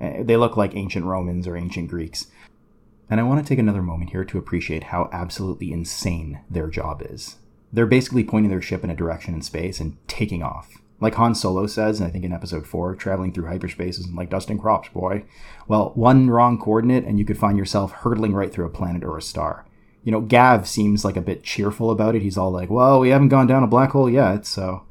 uh, 0.00 0.22
they 0.22 0.36
look 0.36 0.56
like 0.56 0.74
ancient 0.76 1.06
Romans 1.06 1.46
or 1.46 1.56
ancient 1.56 1.88
Greeks. 1.88 2.26
And 3.08 3.18
I 3.18 3.24
want 3.24 3.44
to 3.44 3.48
take 3.48 3.58
another 3.58 3.82
moment 3.82 4.10
here 4.10 4.24
to 4.24 4.38
appreciate 4.38 4.84
how 4.84 5.10
absolutely 5.12 5.72
insane 5.72 6.40
their 6.48 6.68
job 6.68 7.02
is. 7.04 7.36
They're 7.72 7.86
basically 7.86 8.24
pointing 8.24 8.50
their 8.50 8.62
ship 8.62 8.84
in 8.84 8.90
a 8.90 8.96
direction 8.96 9.34
in 9.34 9.42
space 9.42 9.80
and 9.80 9.96
taking 10.08 10.42
off. 10.42 10.70
Like 11.00 11.14
Han 11.14 11.34
Solo 11.34 11.66
says, 11.66 11.98
and 11.98 12.06
I 12.06 12.10
think 12.10 12.24
in 12.24 12.32
episode 12.32 12.66
4, 12.66 12.94
traveling 12.94 13.32
through 13.32 13.46
hyperspace 13.46 13.98
is 13.98 14.08
like 14.10 14.28
dusting 14.28 14.58
crops, 14.58 14.88
boy. 14.90 15.24
Well, 15.66 15.92
one 15.94 16.28
wrong 16.28 16.58
coordinate 16.58 17.04
and 17.04 17.18
you 17.18 17.24
could 17.24 17.38
find 17.38 17.56
yourself 17.56 17.92
hurtling 17.92 18.34
right 18.34 18.52
through 18.52 18.66
a 18.66 18.70
planet 18.70 19.02
or 19.02 19.16
a 19.16 19.22
star. 19.22 19.66
You 20.04 20.12
know, 20.12 20.20
Gav 20.20 20.68
seems 20.68 21.04
like 21.04 21.16
a 21.16 21.22
bit 21.22 21.42
cheerful 21.42 21.90
about 21.90 22.14
it. 22.14 22.22
He's 22.22 22.36
all 22.36 22.50
like, 22.50 22.70
well, 22.70 23.00
we 23.00 23.10
haven't 23.10 23.28
gone 23.28 23.46
down 23.46 23.62
a 23.62 23.68
black 23.68 23.90
hole 23.90 24.10
yet, 24.10 24.46
so. 24.46 24.84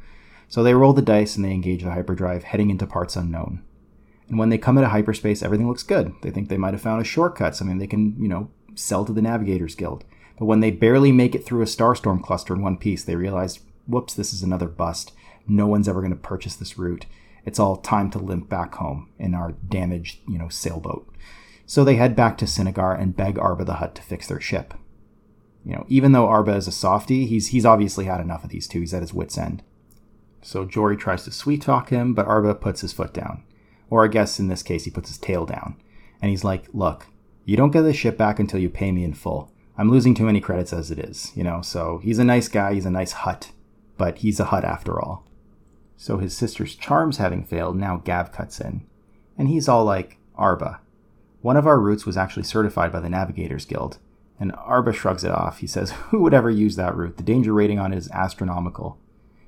So 0.48 0.64
they 0.64 0.74
roll 0.74 0.94
the 0.94 1.02
dice 1.04 1.36
and 1.36 1.46
they 1.46 1.52
engage 1.52 1.84
the 1.84 1.92
hyperdrive, 1.92 2.44
heading 2.44 2.72
into 2.72 2.88
parts 2.88 3.16
unknown. 3.16 3.64
And 4.28 4.40
when 4.40 4.50
they 4.50 4.58
come 4.58 4.78
into 4.78 4.90
hyperspace, 4.90 5.44
everything 5.44 5.68
looks 5.68 5.84
good. 5.84 6.14
They 6.22 6.32
think 6.32 6.50
they 6.50 6.58
might 6.58 6.74
have 6.74 6.82
found 6.82 7.02
a 7.02 7.06
shortcut, 7.06 7.56
something 7.56 7.78
they 7.78 7.88
can, 7.88 8.16
you 8.20 8.28
know, 8.28 8.50
sell 8.74 9.06
to 9.06 9.14
the 9.14 9.22
Navigators 9.22 9.76
Guild. 9.76 10.06
But 10.40 10.46
when 10.46 10.62
they 10.62 10.72
barely 10.72 11.12
make 11.12 11.36
it 11.36 11.46
through 11.46 11.62
a 11.62 11.66
starstorm 11.66 12.24
cluster 12.24 12.56
in 12.56 12.62
one 12.62 12.78
piece, 12.78 13.04
they 13.04 13.16
realize, 13.16 13.60
whoops, 13.86 14.14
this 14.16 14.34
is 14.34 14.42
another 14.42 14.68
bust 14.68 15.12
no 15.50 15.68
one's 15.68 15.88
ever 15.88 16.02
going 16.02 16.12
to 16.12 16.18
purchase 16.18 16.56
this 16.56 16.78
route. 16.78 17.06
It's 17.46 17.60
all 17.60 17.78
time 17.78 18.12
to 18.12 18.20
limp 18.20 18.48
back 18.50 18.76
home 18.76 19.10
in 19.18 19.34
our 19.34 19.54
damaged, 19.68 20.20
you 20.28 20.38
know, 20.38 20.50
sailboat. 20.50 21.10
So 21.66 21.84
they 21.84 21.96
head 21.96 22.16
back 22.16 22.38
to 22.38 22.46
Cinnagar 22.46 23.00
and 23.00 23.16
beg 23.16 23.38
Arba 23.40 23.66
the 23.66 23.76
Hutt 23.76 23.96
to 23.96 24.02
fix 24.02 24.28
their 24.28 24.40
ship. 24.40 24.74
You 25.66 25.74
know, 25.74 25.86
even 25.90 26.12
though 26.12 26.28
Arba 26.28 26.56
is 26.56 26.68
a 26.68 26.72
softy, 26.72 27.26
he's 27.26 27.48
he's 27.48 27.66
obviously 27.66 28.06
had 28.06 28.22
enough 28.22 28.44
of 28.44 28.50
these 28.50 28.68
two. 28.68 28.80
He's 28.80 28.94
at 28.94 29.02
his 29.02 29.14
wits' 29.14 29.38
end. 29.38 29.62
So 30.42 30.66
Jory 30.66 30.96
tries 30.96 31.24
to 31.26 31.32
sweet 31.32 31.62
talk 31.62 31.90
him, 31.90 32.14
but 32.14 32.26
Arba 32.26 32.56
puts 32.56 32.82
his 32.82 32.94
foot 32.94 33.14
down. 33.14 33.44
Or 33.90 34.06
I 34.06 34.08
guess 34.08 34.40
in 34.40 34.48
this 34.48 34.64
case 34.64 34.86
he 34.86 34.92
puts 34.92 35.10
his 35.10 35.18
tail 35.18 35.46
down. 35.46 35.76
And 36.22 36.30
he's 36.30 36.44
like, 36.44 36.66
Look, 36.74 37.08
you 37.46 37.58
don't 37.58 37.72
get 37.72 37.82
the 37.82 37.94
ship 37.94 38.18
back 38.18 38.40
until 38.40 38.60
you 38.60 38.70
pay 38.70 38.92
me 38.92 39.04
in 39.04 39.14
full. 39.14 39.52
I'm 39.80 39.90
losing 39.90 40.14
too 40.14 40.26
many 40.26 40.42
credits 40.42 40.74
as 40.74 40.92
it 40.92 41.00
is, 41.00 41.32
you 41.36 41.44
know, 41.44 41.62
so 41.62 42.02
he's 42.04 42.20
a 42.20 42.26
nice 42.26 42.50
guy, 42.50 42.74
he's 42.74 42.86
a 42.86 42.92
nice 42.92 43.14
Hutt, 43.14 43.54
but 43.98 44.18
he's 44.18 44.38
a 44.38 44.46
Hutt 44.46 44.66
after 44.66 45.00
all. 45.00 45.26
So 45.96 46.18
his 46.18 46.36
sister's 46.36 46.76
charms 46.76 47.16
having 47.16 47.46
failed, 47.46 47.78
now 47.78 47.96
Gav 47.96 48.34
cuts 48.34 48.60
in. 48.60 48.86
And 49.38 49.48
he's 49.48 49.70
all 49.70 49.86
like, 49.86 50.18
Arba. 50.36 50.82
One 51.42 51.56
of 51.56 51.66
our 51.66 51.80
routes 51.80 52.06
was 52.06 52.18
actually 52.18 52.44
certified 52.44 52.92
by 52.92 53.00
the 53.00 53.10
Navigators 53.10 53.64
Guild. 53.64 54.00
And 54.38 54.52
Arba 54.52 54.92
shrugs 54.92 55.24
it 55.24 55.32
off. 55.32 55.60
He 55.60 55.68
says, 55.68 55.92
Who 56.10 56.24
would 56.24 56.34
ever 56.34 56.50
use 56.50 56.76
that 56.76 56.98
route? 56.98 57.16
The 57.16 57.24
danger 57.24 57.54
rating 57.54 57.80
on 57.80 57.94
it 57.94 57.98
is 57.98 58.12
astronomical. 58.12 58.98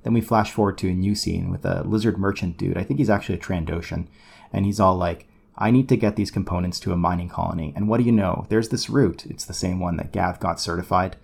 Then 0.03 0.13
we 0.13 0.21
flash 0.21 0.51
forward 0.51 0.77
to 0.77 0.89
a 0.89 0.93
new 0.93 1.13
scene 1.13 1.51
with 1.51 1.65
a 1.65 1.83
lizard 1.83 2.17
merchant 2.17 2.57
dude. 2.57 2.77
I 2.77 2.83
think 2.83 2.99
he's 2.99 3.09
actually 3.09 3.35
a 3.35 3.41
Trandoshan. 3.41 4.07
And 4.53 4.65
he's 4.65 4.79
all 4.79 4.95
like, 4.95 5.27
I 5.61 5.71
need 5.71 5.87
to 5.89 5.97
get 5.97 6.15
these 6.15 6.31
components 6.31 6.79
to 6.81 6.91
a 6.91 6.97
mining 6.97 7.29
colony. 7.29 7.71
And 7.75 7.87
what 7.87 7.97
do 7.97 8.03
you 8.03 8.11
know? 8.11 8.45
There's 8.49 8.69
this 8.69 8.89
route. 8.89 9.25
It's 9.27 9.45
the 9.45 9.53
same 9.53 9.79
one 9.79 9.97
that 9.97 10.11
Gav 10.11 10.39
got 10.39 10.59
certified. 10.59 11.15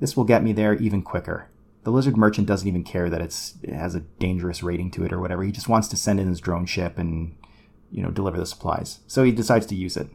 This 0.00 0.16
will 0.16 0.24
get 0.24 0.42
me 0.42 0.52
there 0.52 0.74
even 0.74 1.02
quicker 1.02 1.48
the 1.86 1.92
lizard 1.92 2.16
merchant 2.16 2.48
doesn't 2.48 2.66
even 2.66 2.82
care 2.82 3.08
that 3.08 3.20
it's 3.20 3.54
it 3.62 3.72
has 3.72 3.94
a 3.94 4.00
dangerous 4.00 4.60
rating 4.60 4.90
to 4.90 5.04
it 5.04 5.12
or 5.12 5.20
whatever. 5.20 5.44
He 5.44 5.52
just 5.52 5.68
wants 5.68 5.86
to 5.86 5.96
send 5.96 6.18
in 6.18 6.26
his 6.26 6.40
drone 6.40 6.66
ship 6.66 6.98
and 6.98 7.36
you 7.92 8.02
know 8.02 8.10
deliver 8.10 8.38
the 8.38 8.44
supplies. 8.44 8.98
So 9.06 9.22
he 9.22 9.30
decides 9.30 9.66
to 9.66 9.76
use 9.76 9.96
it. 9.96 10.08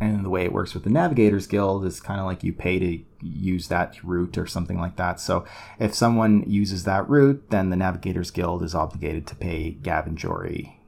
And 0.00 0.24
the 0.24 0.30
way 0.30 0.44
it 0.44 0.54
works 0.54 0.72
with 0.72 0.84
the 0.84 0.88
Navigators 0.88 1.46
Guild 1.46 1.84
is 1.84 2.00
kind 2.00 2.18
of 2.18 2.24
like 2.24 2.42
you 2.42 2.54
pay 2.54 2.78
to 2.78 3.04
use 3.20 3.68
that 3.68 4.02
route 4.02 4.38
or 4.38 4.46
something 4.46 4.80
like 4.80 4.96
that. 4.96 5.20
So 5.20 5.44
if 5.78 5.92
someone 5.92 6.44
uses 6.50 6.84
that 6.84 7.06
route, 7.10 7.50
then 7.50 7.68
the 7.68 7.76
Navigators 7.76 8.30
Guild 8.30 8.62
is 8.62 8.74
obligated 8.74 9.26
to 9.26 9.36
pay 9.36 9.72
Gav 9.72 10.06
and 10.06 10.16
Jory. 10.16 10.80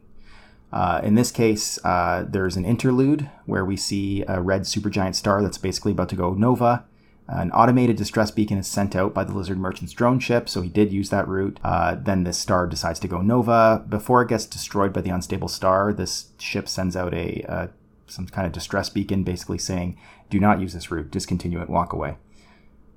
Uh, 0.72 1.00
in 1.02 1.14
this 1.14 1.30
case, 1.30 1.78
uh, 1.84 2.24
there's 2.28 2.56
an 2.56 2.64
interlude 2.64 3.30
where 3.46 3.64
we 3.64 3.76
see 3.76 4.24
a 4.28 4.40
red 4.40 4.62
supergiant 4.62 5.14
star 5.14 5.42
that's 5.42 5.58
basically 5.58 5.92
about 5.92 6.08
to 6.08 6.16
go 6.16 6.34
nova 6.34 6.84
an 7.28 7.50
automated 7.50 7.96
distress 7.96 8.30
beacon 8.30 8.58
is 8.58 8.68
sent 8.68 8.94
out 8.94 9.12
by 9.12 9.24
the 9.24 9.32
Lizard 9.32 9.58
Merchant's 9.58 9.92
drone 9.92 10.20
ship, 10.20 10.48
so 10.48 10.62
he 10.62 10.68
did 10.68 10.92
use 10.92 11.10
that 11.10 11.26
route. 11.26 11.58
Uh, 11.64 11.96
then 11.96 12.22
this 12.22 12.38
star 12.38 12.66
decides 12.66 13.00
to 13.00 13.08
go 13.08 13.20
nova. 13.20 13.84
Before 13.88 14.22
it 14.22 14.28
gets 14.28 14.46
destroyed 14.46 14.92
by 14.92 15.00
the 15.00 15.10
unstable 15.10 15.48
star, 15.48 15.92
this 15.92 16.28
ship 16.38 16.68
sends 16.68 16.96
out 16.96 17.12
a 17.14 17.44
uh, 17.48 17.66
some 18.06 18.28
kind 18.28 18.46
of 18.46 18.52
distress 18.52 18.88
beacon, 18.88 19.24
basically 19.24 19.58
saying, 19.58 19.98
"Do 20.30 20.38
not 20.38 20.60
use 20.60 20.72
this 20.72 20.90
route. 20.90 21.10
Discontinue 21.10 21.60
it. 21.60 21.68
Walk 21.68 21.92
away." 21.92 22.16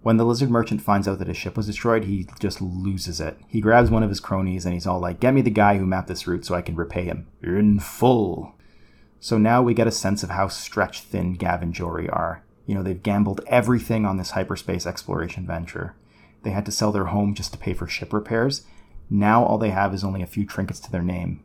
When 0.01 0.17
the 0.17 0.25
lizard 0.25 0.49
merchant 0.49 0.81
finds 0.81 1.07
out 1.07 1.19
that 1.19 1.27
his 1.27 1.35
ship 1.35 1.57
was 1.57 1.65
destroyed, 1.67 2.05
he 2.05 2.27
just 2.39 2.61
loses 2.61 3.19
it. 3.19 3.37
He 3.47 3.59
grabs 3.59 3.91
one 3.91 4.01
of 4.01 4.09
his 4.09 4.21
cronies 4.21 4.65
and 4.65 4.73
he's 4.73 4.87
all 4.87 4.99
like, 4.99 5.19
Get 5.19 5.33
me 5.33 5.41
the 5.41 5.49
guy 5.49 5.77
who 5.77 5.85
mapped 5.85 6.07
this 6.07 6.25
route 6.25 6.45
so 6.45 6.55
I 6.55 6.61
can 6.61 6.75
repay 6.75 7.03
him. 7.03 7.27
In 7.41 7.79
full. 7.79 8.55
So 9.19 9.37
now 9.37 9.61
we 9.61 9.73
get 9.73 9.87
a 9.87 9.91
sense 9.91 10.23
of 10.23 10.29
how 10.29 10.47
stretched 10.47 11.03
thin 11.03 11.33
Gav 11.33 11.61
and 11.61 11.73
Jory 11.73 12.09
are. 12.09 12.43
You 12.65 12.75
know, 12.75 12.83
they've 12.83 13.03
gambled 13.03 13.41
everything 13.47 14.05
on 14.05 14.17
this 14.17 14.31
hyperspace 14.31 14.85
exploration 14.85 15.45
venture. 15.45 15.95
They 16.43 16.51
had 16.51 16.65
to 16.67 16.71
sell 16.71 16.93
their 16.93 17.05
home 17.05 17.33
just 17.33 17.51
to 17.51 17.57
pay 17.57 17.73
for 17.73 17.87
ship 17.87 18.13
repairs. 18.13 18.63
Now 19.09 19.43
all 19.43 19.57
they 19.57 19.71
have 19.71 19.93
is 19.93 20.03
only 20.03 20.21
a 20.21 20.27
few 20.27 20.45
trinkets 20.45 20.79
to 20.81 20.91
their 20.91 21.01
name. 21.01 21.43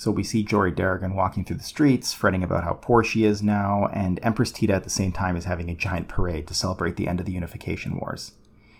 So 0.00 0.10
we 0.10 0.24
see 0.24 0.42
Jory 0.42 0.72
Daragon 0.72 1.14
walking 1.14 1.44
through 1.44 1.58
the 1.58 1.62
streets, 1.62 2.14
fretting 2.14 2.42
about 2.42 2.64
how 2.64 2.72
poor 2.72 3.04
she 3.04 3.24
is 3.24 3.42
now, 3.42 3.90
and 3.92 4.18
Empress 4.22 4.50
Teta 4.50 4.72
at 4.72 4.82
the 4.82 4.88
same 4.88 5.12
time 5.12 5.36
is 5.36 5.44
having 5.44 5.68
a 5.68 5.74
giant 5.74 6.08
parade 6.08 6.46
to 6.46 6.54
celebrate 6.54 6.96
the 6.96 7.06
end 7.06 7.20
of 7.20 7.26
the 7.26 7.32
Unification 7.32 7.98
Wars. 7.98 8.32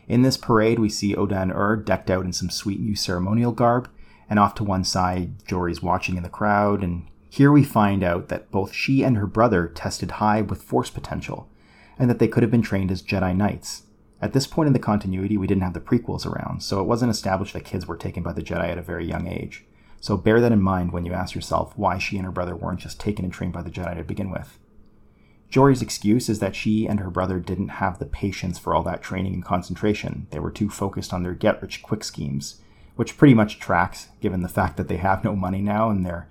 In 0.09 0.23
this 0.23 0.39
parade, 0.39 0.79
we 0.79 0.89
see 0.89 1.15
Odan 1.15 1.55
Ur 1.55 1.77
decked 1.77 2.09
out 2.09 2.25
in 2.25 2.33
some 2.33 2.49
sweet 2.49 2.81
new 2.81 2.97
ceremonial 2.97 3.53
garb, 3.53 3.91
and 4.31 4.39
off 4.39 4.55
to 4.55 4.65
one 4.65 4.83
side, 4.83 5.45
Jory's 5.47 5.83
watching 5.83 6.17
in 6.17 6.23
the 6.23 6.31
crowd, 6.31 6.83
and 6.83 7.07
here 7.29 7.53
we 7.53 7.65
find 7.65 8.03
out 8.03 8.29
that 8.29 8.51
both 8.51 8.73
she 8.73 9.03
and 9.03 9.19
her 9.19 9.27
brother 9.27 9.69
tested 9.69 10.13
high 10.13 10.41
with 10.41 10.63
force 10.63 10.89
potential, 10.89 11.51
and 11.99 12.09
that 12.09 12.19
they 12.19 12.29
could 12.29 12.43
have 12.43 12.51
been 12.51 12.63
trained 12.63 12.91
as 12.91 13.03
Jedi 13.03 13.37
Knights. 13.37 13.83
At 14.23 14.33
this 14.33 14.47
point 14.47 14.69
in 14.69 14.73
the 14.73 14.79
continuity, 14.79 15.37
we 15.37 15.47
didn't 15.47 15.65
have 15.65 15.75
the 15.75 15.81
prequels 15.81 16.25
around, 16.25 16.63
so 16.63 16.81
it 16.81 16.87
wasn't 16.87 17.11
established 17.11 17.53
that 17.53 17.67
kids 17.67 17.87
were 17.87 17.99
taken 17.99 18.23
by 18.23 18.33
the 18.33 18.43
Jedi 18.43 18.71
at 18.71 18.79
a 18.79 18.83
very 18.83 19.07
young 19.07 19.29
age. 19.29 19.67
So 20.01 20.17
bear 20.17 20.41
that 20.41 20.53
in 20.53 20.63
mind 20.63 20.93
when 20.93 21.05
you 21.05 21.13
ask 21.13 21.35
yourself 21.35 21.77
why 21.77 21.99
she 21.99 22.17
and 22.17 22.25
her 22.25 22.33
brother 22.33 22.57
weren't 22.57 22.81
just 22.81 22.99
taken 22.99 23.25
and 23.25 23.33
trained 23.33 23.53
by 23.53 23.63
the 23.63 23.71
Jedi 23.71 23.97
to 23.97 24.03
begin 24.03 24.31
with. 24.31 24.59
Jory's 25.51 25.83
excuse 25.83 26.29
is 26.29 26.39
that 26.39 26.57
she 26.57 26.87
and 26.87 27.01
her 27.01 27.11
brother 27.11 27.39
didn't 27.39 27.69
have 27.69 27.99
the 27.99 28.07
patience 28.07 28.59
for 28.59 28.75
all 28.75 28.83
that 28.85 29.03
training 29.03 29.35
and 29.35 29.45
concentration. 29.45 30.27
They 30.31 30.39
were 30.39 30.51
too 30.51 30.71
focused 30.71 31.13
on 31.13 31.23
their 31.23 31.35
get 31.35 31.61
rich 31.61 31.83
quick 31.83 32.05
schemes, 32.05 32.61
which 32.97 33.19
pretty 33.19 33.35
much 33.35 33.59
tracks 33.59 34.09
given 34.21 34.43
the 34.43 34.49
fact 34.49 34.77
that 34.77 34.89
they 34.89 34.97
have 34.97 35.25
no 35.25 35.37
money 35.37 35.61
now 35.61 35.91
and 35.91 36.07
they're 36.07 36.29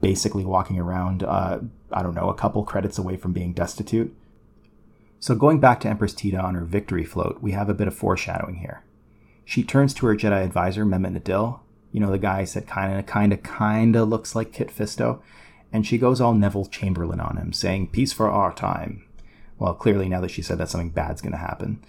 basically 0.00 0.44
walking 0.44 0.78
around, 0.78 1.22
uh, 1.22 1.60
I 1.92 2.02
don't 2.02 2.14
know, 2.14 2.30
a 2.30 2.34
couple 2.34 2.64
credits 2.64 2.98
away 2.98 3.16
from 3.16 3.32
being 3.32 3.52
destitute. 3.52 4.16
So, 5.20 5.34
going 5.34 5.60
back 5.60 5.78
to 5.80 5.88
Empress 5.88 6.14
Teta 6.14 6.38
on 6.38 6.54
her 6.54 6.64
victory 6.64 7.04
float, 7.04 7.40
we 7.40 7.52
have 7.52 7.68
a 7.68 7.74
bit 7.74 7.86
of 7.86 7.94
foreshadowing 7.94 8.56
here. 8.56 8.82
She 9.44 9.62
turns 9.62 9.92
to 9.94 10.06
her 10.06 10.16
Jedi 10.16 10.42
advisor, 10.42 10.84
Mehmet 10.84 11.16
Nadil, 11.16 11.60
you 11.92 12.00
know, 12.00 12.10
the 12.10 12.18
guy 12.18 12.44
said 12.44 12.66
kind 12.66 12.98
of, 12.98 13.06
kind 13.06 13.32
of, 13.32 13.42
kind 13.42 13.94
of 13.94 14.08
looks 14.08 14.34
like 14.34 14.52
Kit 14.52 14.68
Fisto, 14.68 15.20
and 15.72 15.86
she 15.86 15.98
goes 15.98 16.20
all 16.20 16.34
Neville 16.34 16.66
Chamberlain 16.66 17.20
on 17.20 17.36
him, 17.36 17.52
saying, 17.52 17.88
Peace 17.88 18.12
for 18.12 18.30
our 18.30 18.52
time. 18.52 19.04
Well, 19.58 19.74
clearly, 19.74 20.08
now 20.08 20.20
that 20.22 20.30
she 20.30 20.42
said 20.42 20.58
that, 20.58 20.70
something 20.70 20.90
bad's 20.90 21.22
going 21.22 21.32
to 21.32 21.38
happen. 21.38 21.84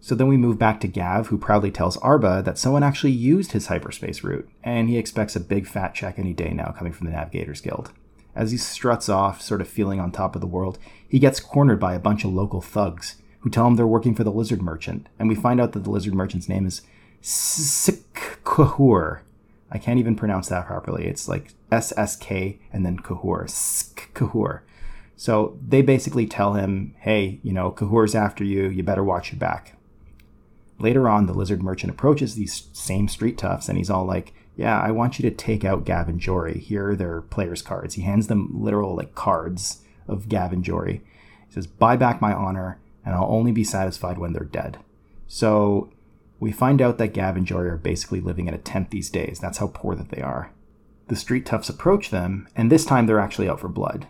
So 0.00 0.14
then 0.14 0.28
we 0.28 0.36
move 0.36 0.58
back 0.58 0.80
to 0.80 0.88
Gav, 0.88 1.28
who 1.28 1.38
proudly 1.38 1.70
tells 1.70 1.96
Arba 1.96 2.42
that 2.44 2.58
someone 2.58 2.82
actually 2.82 3.12
used 3.12 3.52
his 3.52 3.66
hyperspace 3.66 4.22
route, 4.22 4.48
and 4.62 4.88
he 4.88 4.98
expects 4.98 5.34
a 5.34 5.40
big 5.40 5.66
fat 5.66 5.94
check 5.94 6.18
any 6.18 6.32
day 6.32 6.52
now 6.52 6.74
coming 6.76 6.92
from 6.92 7.06
the 7.06 7.12
Navigators 7.12 7.60
Guild. 7.60 7.92
As 8.34 8.52
he 8.52 8.58
struts 8.58 9.08
off, 9.08 9.40
sort 9.40 9.62
of 9.62 9.68
feeling 9.68 9.98
on 9.98 10.12
top 10.12 10.34
of 10.34 10.42
the 10.42 10.46
world, 10.46 10.78
he 11.08 11.18
gets 11.18 11.40
cornered 11.40 11.80
by 11.80 11.94
a 11.94 11.98
bunch 11.98 12.22
of 12.22 12.32
local 12.32 12.60
thugs 12.60 13.16
who 13.40 13.50
tell 13.50 13.66
him 13.66 13.76
they're 13.76 13.86
working 13.86 14.14
for 14.14 14.24
the 14.24 14.30
lizard 14.30 14.60
merchant, 14.60 15.08
and 15.18 15.28
we 15.28 15.34
find 15.34 15.60
out 15.60 15.72
that 15.72 15.84
the 15.84 15.90
lizard 15.90 16.14
merchant's 16.14 16.48
name 16.48 16.66
is 16.66 16.82
Sikhur. 17.22 19.20
I 19.70 19.78
can't 19.78 19.98
even 19.98 20.16
pronounce 20.16 20.48
that 20.48 20.66
properly. 20.66 21.06
It's 21.06 21.28
like 21.28 21.54
S 21.72 21.92
S 21.96 22.16
K 22.16 22.58
and 22.72 22.86
then 22.86 22.98
Kahur. 22.98 23.46
Kahur. 24.14 24.60
So 25.16 25.58
they 25.66 25.82
basically 25.82 26.26
tell 26.26 26.54
him, 26.54 26.94
hey, 26.98 27.40
you 27.42 27.52
know, 27.52 27.70
Kahur's 27.72 28.14
after 28.14 28.44
you, 28.44 28.68
you 28.68 28.82
better 28.82 29.02
watch 29.02 29.32
your 29.32 29.38
back. 29.38 29.76
Later 30.78 31.08
on, 31.08 31.26
the 31.26 31.32
lizard 31.32 31.62
merchant 31.62 31.90
approaches 31.90 32.34
these 32.34 32.68
same 32.72 33.08
street 33.08 33.38
toughs 33.38 33.68
and 33.68 33.78
he's 33.78 33.90
all 33.90 34.04
like, 34.04 34.34
yeah, 34.56 34.80
I 34.80 34.90
want 34.90 35.18
you 35.18 35.28
to 35.28 35.34
take 35.34 35.64
out 35.64 35.84
Gav 35.84 36.08
and 36.08 36.20
Jory. 36.20 36.58
Here 36.58 36.90
are 36.90 36.96
their 36.96 37.20
players' 37.20 37.62
cards. 37.62 37.94
He 37.94 38.02
hands 38.02 38.28
them 38.28 38.50
literal 38.52 38.94
like 38.94 39.14
cards 39.14 39.82
of 40.06 40.28
Gav 40.28 40.52
and 40.52 40.64
Jory. 40.64 41.02
He 41.48 41.52
says, 41.52 41.66
buy 41.66 41.96
back 41.96 42.20
my 42.20 42.32
honor, 42.32 42.78
and 43.04 43.14
I'll 43.14 43.30
only 43.30 43.52
be 43.52 43.64
satisfied 43.64 44.18
when 44.18 44.32
they're 44.32 44.44
dead. 44.44 44.78
So 45.28 45.90
we 46.38 46.52
find 46.52 46.82
out 46.82 46.98
that 46.98 47.14
Gav 47.14 47.36
and 47.36 47.46
Jory 47.46 47.68
are 47.68 47.76
basically 47.76 48.20
living 48.20 48.48
in 48.48 48.54
a 48.54 48.58
tent 48.58 48.90
these 48.90 49.10
days. 49.10 49.38
That's 49.40 49.58
how 49.58 49.68
poor 49.68 49.94
that 49.94 50.10
they 50.10 50.20
are. 50.20 50.52
The 51.08 51.16
street 51.16 51.46
toughs 51.46 51.68
approach 51.68 52.10
them, 52.10 52.48
and 52.56 52.70
this 52.70 52.84
time 52.84 53.06
they're 53.06 53.20
actually 53.20 53.48
out 53.48 53.60
for 53.60 53.68
blood. 53.68 54.06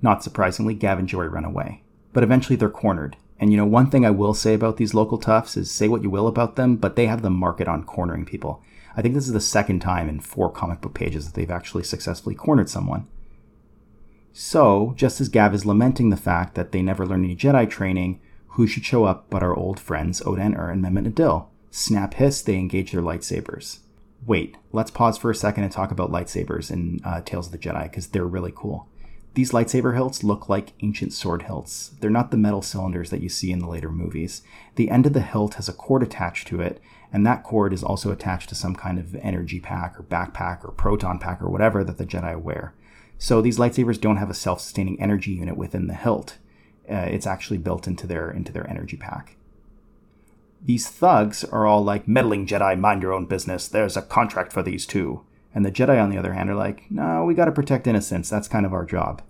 Not 0.00 0.22
surprisingly, 0.22 0.74
Gav 0.74 0.98
and 0.98 1.08
Jory 1.08 1.28
run 1.28 1.44
away. 1.44 1.82
But 2.12 2.22
eventually 2.22 2.56
they're 2.56 2.68
cornered. 2.68 3.16
And 3.40 3.50
you 3.50 3.56
know, 3.56 3.66
one 3.66 3.90
thing 3.90 4.04
I 4.04 4.10
will 4.10 4.34
say 4.34 4.54
about 4.54 4.76
these 4.76 4.94
local 4.94 5.18
toughs 5.18 5.56
is 5.56 5.70
say 5.70 5.88
what 5.88 6.02
you 6.02 6.10
will 6.10 6.26
about 6.26 6.56
them, 6.56 6.76
but 6.76 6.96
they 6.96 7.06
have 7.06 7.22
the 7.22 7.30
market 7.30 7.68
on 7.68 7.84
cornering 7.84 8.24
people. 8.24 8.62
I 8.96 9.02
think 9.02 9.14
this 9.14 9.26
is 9.26 9.32
the 9.32 9.40
second 9.40 9.80
time 9.80 10.08
in 10.08 10.20
four 10.20 10.50
comic 10.50 10.80
book 10.80 10.94
pages 10.94 11.26
that 11.26 11.34
they've 11.34 11.50
actually 11.50 11.84
successfully 11.84 12.34
cornered 12.34 12.68
someone. 12.68 13.06
So, 14.32 14.92
just 14.96 15.20
as 15.20 15.28
Gav 15.28 15.54
is 15.54 15.66
lamenting 15.66 16.10
the 16.10 16.16
fact 16.16 16.54
that 16.54 16.72
they 16.72 16.82
never 16.82 17.06
learned 17.06 17.24
any 17.24 17.36
Jedi 17.36 17.68
training, 17.68 18.20
who 18.58 18.66
should 18.66 18.84
show 18.84 19.04
up 19.04 19.30
but 19.30 19.40
our 19.40 19.54
old 19.54 19.78
friends 19.78 20.20
Odan-Urr 20.22 20.70
and 20.70 20.82
Mehmet 20.84 21.06
Nadil? 21.06 21.46
Snap 21.70 22.14
hiss, 22.14 22.42
they 22.42 22.56
engage 22.56 22.90
their 22.90 23.00
lightsabers. 23.00 23.78
Wait, 24.26 24.56
let's 24.72 24.90
pause 24.90 25.16
for 25.16 25.30
a 25.30 25.34
second 25.34 25.62
and 25.62 25.70
talk 25.70 25.92
about 25.92 26.10
lightsabers 26.10 26.68
in 26.68 26.98
uh, 27.04 27.20
Tales 27.20 27.46
of 27.46 27.52
the 27.52 27.58
Jedi 27.58 27.84
because 27.84 28.08
they're 28.08 28.26
really 28.26 28.52
cool. 28.52 28.88
These 29.34 29.52
lightsaber 29.52 29.94
hilts 29.94 30.24
look 30.24 30.48
like 30.48 30.72
ancient 30.82 31.12
sword 31.12 31.42
hilts. 31.42 31.92
They're 32.00 32.10
not 32.10 32.32
the 32.32 32.36
metal 32.36 32.60
cylinders 32.60 33.10
that 33.10 33.20
you 33.20 33.28
see 33.28 33.52
in 33.52 33.60
the 33.60 33.68
later 33.68 33.92
movies. 33.92 34.42
The 34.74 34.90
end 34.90 35.06
of 35.06 35.12
the 35.12 35.22
hilt 35.22 35.54
has 35.54 35.68
a 35.68 35.72
cord 35.72 36.02
attached 36.02 36.48
to 36.48 36.60
it, 36.60 36.80
and 37.12 37.24
that 37.24 37.44
cord 37.44 37.72
is 37.72 37.84
also 37.84 38.10
attached 38.10 38.48
to 38.48 38.56
some 38.56 38.74
kind 38.74 38.98
of 38.98 39.14
energy 39.22 39.60
pack 39.60 39.96
or 40.00 40.02
backpack 40.02 40.64
or 40.64 40.72
proton 40.72 41.20
pack 41.20 41.40
or 41.40 41.48
whatever 41.48 41.84
that 41.84 41.96
the 41.96 42.04
Jedi 42.04 42.36
wear. 42.36 42.74
So 43.18 43.40
these 43.40 43.58
lightsabers 43.58 44.00
don't 44.00 44.16
have 44.16 44.30
a 44.30 44.34
self-sustaining 44.34 45.00
energy 45.00 45.30
unit 45.30 45.56
within 45.56 45.86
the 45.86 45.94
hilt. 45.94 46.38
Uh, 46.90 47.06
it's 47.08 47.26
actually 47.26 47.58
built 47.58 47.86
into 47.86 48.06
their 48.06 48.30
into 48.30 48.52
their 48.52 48.68
energy 48.68 48.96
pack. 48.96 49.36
These 50.64 50.88
thugs 50.88 51.44
are 51.44 51.66
all 51.66 51.84
like 51.84 52.08
meddling 52.08 52.46
Jedi, 52.46 52.78
mind 52.78 53.02
your 53.02 53.12
own 53.12 53.26
business. 53.26 53.68
There's 53.68 53.96
a 53.96 54.02
contract 54.02 54.52
for 54.52 54.62
these 54.62 54.86
two. 54.86 55.24
And 55.54 55.64
the 55.64 55.72
Jedi, 55.72 56.02
on 56.02 56.10
the 56.10 56.18
other 56.18 56.32
hand, 56.34 56.50
are 56.50 56.54
like, 56.54 56.90
no, 56.90 57.24
we 57.24 57.34
gotta 57.34 57.52
protect 57.52 57.86
innocence. 57.86 58.28
That's 58.28 58.48
kind 58.48 58.66
of 58.66 58.72
our 58.72 58.84
job. 58.84 59.22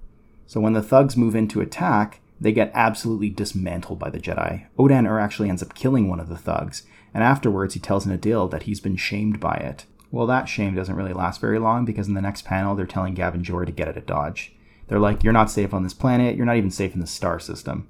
So 0.47 0.61
when 0.61 0.73
the 0.73 0.83
thugs 0.83 1.17
move 1.17 1.37
in 1.37 1.49
to 1.49 1.61
attack, 1.61 2.21
they 2.41 2.53
get 2.53 2.71
absolutely 2.75 3.31
dismantled 3.31 3.99
by 3.99 4.11
the 4.11 4.21
Jedi. 4.21 4.67
Odan-Urr 4.79 5.19
actually 5.19 5.49
ends 5.49 5.63
up 5.63 5.75
killing 5.75 6.09
one 6.09 6.21
of 6.21 6.29
the 6.29 6.37
thugs, 6.37 6.85
and 7.13 7.23
afterwards 7.23 7.75
he 7.75 7.81
tells 7.81 8.07
Nadil 8.07 8.51
that 8.51 8.63
he's 8.63 8.81
been 8.81 8.97
shamed 8.97 9.41
by 9.41 9.55
it. 9.55 9.85
Well, 10.11 10.27
that 10.27 10.49
shame 10.49 10.75
doesn't 10.75 10.95
really 10.95 11.13
last 11.13 11.41
very 11.41 11.59
long 11.59 11.85
because 11.85 12.09
in 12.09 12.15
the 12.15 12.23
next 12.23 12.45
panel 12.45 12.75
they're 12.75 12.87
telling 12.87 13.15
Gav 13.15 13.35
and 13.35 13.45
Jory 13.45 13.67
to 13.67 13.73
get 13.73 13.89
out 13.89 13.97
of 13.97 14.07
Dodge. 14.07 14.55
They're 14.89 14.99
like, 14.99 15.23
you're 15.23 15.33
not 15.33 15.51
safe 15.51 15.73
on 15.73 15.83
this 15.83 15.95
planet, 15.95 16.37
you're 16.37 16.47
not 16.47 16.57
even 16.57 16.71
safe 16.71 16.95
in 16.95 17.01
the 17.01 17.07
star 17.07 17.39
system. 17.39 17.89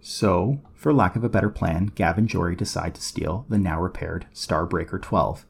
So, 0.00 0.60
for 0.74 0.92
lack 0.92 1.16
of 1.16 1.24
a 1.24 1.28
better 1.28 1.50
plan, 1.50 1.86
Gav 1.94 2.16
and 2.16 2.28
Jory 2.28 2.54
decide 2.54 2.94
to 2.94 3.02
steal 3.02 3.44
the 3.48 3.58
now 3.58 3.80
repaired 3.80 4.26
Starbreaker 4.32 5.02
12, 5.02 5.44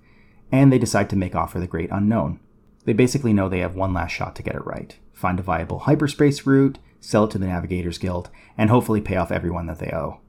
and 0.51 0.73
they 0.73 0.79
decide 0.79 1.11
to 1.11 1.17
make 1.17 1.35
off 1.35 1.53
for 1.53 1.61
the 1.61 1.67
great 1.67 1.91
unknown. 1.91 2.41
They 2.87 2.95
basically 2.95 3.33
know 3.33 3.49
they 3.49 3.59
have 3.61 3.75
one 3.75 3.93
last 3.93 4.13
shot 4.13 4.35
to 4.37 4.43
get 4.43 4.55
it 4.55 4.65
right 4.65 4.97
find 5.17 5.41
a 5.41 5.43
viable 5.43 5.81
hyperspace 5.81 6.47
route, 6.47 6.79
sell 7.01 7.25
it 7.25 7.31
to 7.31 7.39
the 7.39 7.47
Navigators 7.47 7.97
Guild, 7.97 8.29
and 8.59 8.69
hopefully 8.69 9.01
pay 9.01 9.17
off 9.17 9.33
everyone 9.33 9.67
that 9.67 9.79
they 9.79 9.91
owe. 9.91 10.21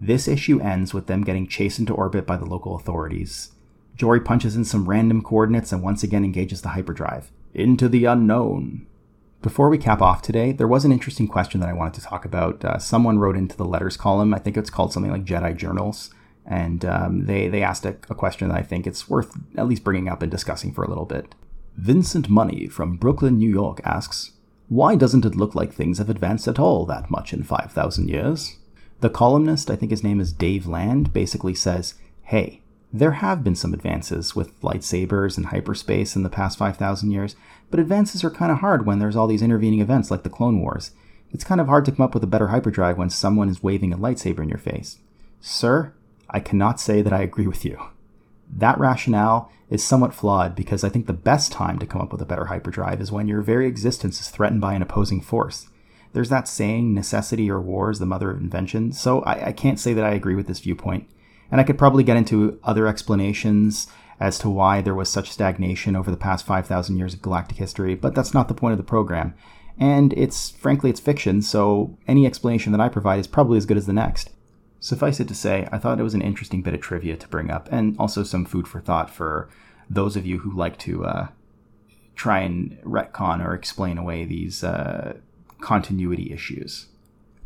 This 0.00 0.28
issue 0.28 0.60
ends 0.60 0.94
with 0.94 1.08
them 1.08 1.24
getting 1.24 1.48
chased 1.48 1.80
into 1.80 1.92
orbit 1.92 2.24
by 2.24 2.36
the 2.36 2.44
local 2.44 2.76
authorities. 2.76 3.50
Jory 3.96 4.20
punches 4.20 4.54
in 4.54 4.64
some 4.64 4.88
random 4.88 5.20
coordinates 5.20 5.72
and 5.72 5.82
once 5.82 6.04
again 6.04 6.24
engages 6.24 6.62
the 6.62 6.70
hyperdrive. 6.70 7.32
Into 7.54 7.88
the 7.88 8.04
unknown. 8.04 8.86
Before 9.42 9.68
we 9.68 9.76
cap 9.76 10.00
off 10.00 10.22
today, 10.22 10.52
there 10.52 10.68
was 10.68 10.84
an 10.84 10.92
interesting 10.92 11.26
question 11.26 11.58
that 11.60 11.68
I 11.68 11.72
wanted 11.72 11.94
to 11.94 12.06
talk 12.06 12.24
about. 12.24 12.64
Uh, 12.64 12.78
someone 12.78 13.18
wrote 13.18 13.36
into 13.36 13.56
the 13.56 13.64
letters 13.64 13.96
column, 13.96 14.32
I 14.32 14.38
think 14.38 14.56
it's 14.56 14.70
called 14.70 14.92
something 14.92 15.10
like 15.10 15.24
Jedi 15.24 15.56
Journals, 15.56 16.14
and 16.46 16.84
um, 16.84 17.26
they, 17.26 17.48
they 17.48 17.60
asked 17.60 17.84
a, 17.84 17.96
a 18.08 18.14
question 18.14 18.48
that 18.48 18.56
I 18.58 18.62
think 18.62 18.86
it's 18.86 19.10
worth 19.10 19.36
at 19.56 19.66
least 19.66 19.82
bringing 19.82 20.08
up 20.08 20.22
and 20.22 20.30
discussing 20.30 20.72
for 20.72 20.84
a 20.84 20.88
little 20.88 21.06
bit. 21.06 21.34
Vincent 21.76 22.28
Money 22.28 22.68
from 22.68 22.96
Brooklyn, 22.96 23.36
New 23.36 23.50
York 23.50 23.80
asks, 23.84 24.30
Why 24.68 24.94
doesn't 24.94 25.24
it 25.24 25.34
look 25.34 25.56
like 25.56 25.72
things 25.72 25.98
have 25.98 26.08
advanced 26.08 26.46
at 26.46 26.60
all 26.60 26.86
that 26.86 27.10
much 27.10 27.32
in 27.32 27.42
5,000 27.42 28.08
years? 28.08 28.58
The 29.00 29.10
columnist, 29.10 29.70
I 29.70 29.74
think 29.74 29.90
his 29.90 30.04
name 30.04 30.20
is 30.20 30.32
Dave 30.32 30.68
Land, 30.68 31.12
basically 31.12 31.56
says, 31.56 31.94
Hey, 32.22 32.61
there 32.92 33.12
have 33.12 33.42
been 33.42 33.54
some 33.54 33.72
advances 33.72 34.36
with 34.36 34.60
lightsabers 34.60 35.36
and 35.38 35.46
hyperspace 35.46 36.14
in 36.14 36.22
the 36.22 36.28
past 36.28 36.58
5,000 36.58 37.10
years, 37.10 37.36
but 37.70 37.80
advances 37.80 38.22
are 38.22 38.30
kind 38.30 38.52
of 38.52 38.58
hard 38.58 38.84
when 38.84 38.98
there's 38.98 39.16
all 39.16 39.26
these 39.26 39.40
intervening 39.40 39.80
events 39.80 40.10
like 40.10 40.24
the 40.24 40.30
Clone 40.30 40.60
Wars. 40.60 40.90
It's 41.32 41.44
kind 41.44 41.60
of 41.60 41.68
hard 41.68 41.86
to 41.86 41.92
come 41.92 42.04
up 42.04 42.12
with 42.12 42.22
a 42.22 42.26
better 42.26 42.48
hyperdrive 42.48 42.98
when 42.98 43.08
someone 43.08 43.48
is 43.48 43.62
waving 43.62 43.94
a 43.94 43.98
lightsaber 43.98 44.40
in 44.40 44.50
your 44.50 44.58
face. 44.58 44.98
Sir, 45.40 45.94
I 46.28 46.40
cannot 46.40 46.80
say 46.80 47.00
that 47.00 47.14
I 47.14 47.22
agree 47.22 47.46
with 47.46 47.64
you. 47.64 47.78
That 48.54 48.78
rationale 48.78 49.50
is 49.70 49.82
somewhat 49.82 50.12
flawed 50.12 50.54
because 50.54 50.84
I 50.84 50.90
think 50.90 51.06
the 51.06 51.14
best 51.14 51.50
time 51.50 51.78
to 51.78 51.86
come 51.86 52.02
up 52.02 52.12
with 52.12 52.20
a 52.20 52.26
better 52.26 52.46
hyperdrive 52.46 53.00
is 53.00 53.10
when 53.10 53.26
your 53.26 53.40
very 53.40 53.66
existence 53.66 54.20
is 54.20 54.28
threatened 54.28 54.60
by 54.60 54.74
an 54.74 54.82
opposing 54.82 55.22
force. 55.22 55.68
There's 56.12 56.28
that 56.28 56.46
saying, 56.46 56.92
necessity 56.92 57.50
or 57.50 57.58
war 57.58 57.90
is 57.90 57.98
the 57.98 58.04
mother 58.04 58.30
of 58.30 58.38
invention, 58.38 58.92
so 58.92 59.22
I, 59.22 59.46
I 59.46 59.52
can't 59.52 59.80
say 59.80 59.94
that 59.94 60.04
I 60.04 60.12
agree 60.12 60.34
with 60.34 60.46
this 60.46 60.60
viewpoint. 60.60 61.08
And 61.50 61.60
I 61.60 61.64
could 61.64 61.78
probably 61.78 62.04
get 62.04 62.16
into 62.16 62.58
other 62.64 62.86
explanations 62.86 63.86
as 64.20 64.38
to 64.38 64.48
why 64.48 64.80
there 64.80 64.94
was 64.94 65.08
such 65.08 65.30
stagnation 65.30 65.96
over 65.96 66.10
the 66.10 66.16
past 66.16 66.46
5,000 66.46 66.96
years 66.96 67.14
of 67.14 67.22
galactic 67.22 67.58
history, 67.58 67.94
but 67.94 68.14
that's 68.14 68.32
not 68.32 68.48
the 68.48 68.54
point 68.54 68.72
of 68.72 68.78
the 68.78 68.84
program. 68.84 69.34
And 69.78 70.12
it's, 70.12 70.50
frankly, 70.50 70.90
it's 70.90 71.00
fiction, 71.00 71.42
so 71.42 71.98
any 72.06 72.26
explanation 72.26 72.72
that 72.72 72.80
I 72.80 72.88
provide 72.88 73.18
is 73.18 73.26
probably 73.26 73.58
as 73.58 73.66
good 73.66 73.76
as 73.76 73.86
the 73.86 73.92
next. 73.92 74.30
Suffice 74.80 75.20
it 75.20 75.28
to 75.28 75.34
say, 75.34 75.68
I 75.72 75.78
thought 75.78 75.98
it 75.98 76.04
was 76.04 76.14
an 76.14 76.22
interesting 76.22 76.62
bit 76.62 76.74
of 76.74 76.80
trivia 76.80 77.16
to 77.16 77.28
bring 77.28 77.50
up, 77.50 77.68
and 77.72 77.96
also 77.98 78.22
some 78.22 78.44
food 78.44 78.68
for 78.68 78.80
thought 78.80 79.10
for 79.10 79.48
those 79.88 80.16
of 80.16 80.26
you 80.26 80.38
who 80.38 80.56
like 80.56 80.78
to 80.80 81.04
uh, 81.04 81.28
try 82.14 82.40
and 82.40 82.78
retcon 82.82 83.44
or 83.44 83.54
explain 83.54 83.98
away 83.98 84.24
these 84.24 84.62
uh, 84.62 85.14
continuity 85.60 86.32
issues. 86.32 86.86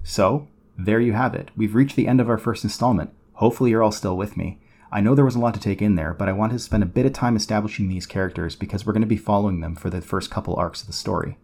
So, 0.02 0.48
there 0.78 1.00
you 1.00 1.14
have 1.14 1.34
it. 1.34 1.50
We've 1.56 1.74
reached 1.74 1.96
the 1.96 2.08
end 2.08 2.20
of 2.20 2.28
our 2.28 2.38
first 2.38 2.64
installment. 2.64 3.10
Hopefully, 3.36 3.70
you're 3.70 3.82
all 3.82 3.92
still 3.92 4.16
with 4.16 4.36
me. 4.36 4.60
I 4.92 5.00
know 5.00 5.14
there 5.14 5.24
was 5.24 5.34
a 5.34 5.40
lot 5.40 5.54
to 5.54 5.60
take 5.60 5.82
in 5.82 5.96
there, 5.96 6.14
but 6.14 6.28
I 6.28 6.32
wanted 6.32 6.54
to 6.54 6.58
spend 6.60 6.82
a 6.82 6.86
bit 6.86 7.06
of 7.06 7.12
time 7.12 7.36
establishing 7.36 7.88
these 7.88 8.06
characters 8.06 8.56
because 8.56 8.86
we're 8.86 8.92
going 8.92 9.00
to 9.00 9.06
be 9.06 9.16
following 9.16 9.60
them 9.60 9.74
for 9.74 9.90
the 9.90 10.00
first 10.00 10.30
couple 10.30 10.54
arcs 10.56 10.80
of 10.82 10.86
the 10.86 10.92
story. 10.92 11.36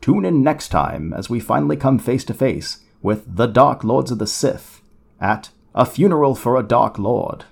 Tune 0.00 0.24
in 0.24 0.42
next 0.42 0.68
time 0.68 1.12
as 1.12 1.28
we 1.28 1.40
finally 1.40 1.76
come 1.76 1.98
face 1.98 2.24
to 2.24 2.34
face 2.34 2.78
with 3.02 3.36
the 3.36 3.46
Dark 3.46 3.84
Lords 3.84 4.10
of 4.10 4.18
the 4.18 4.26
Sith 4.26 4.80
at 5.20 5.50
A 5.74 5.84
Funeral 5.84 6.34
for 6.34 6.56
a 6.56 6.62
Dark 6.62 6.98
Lord. 6.98 7.44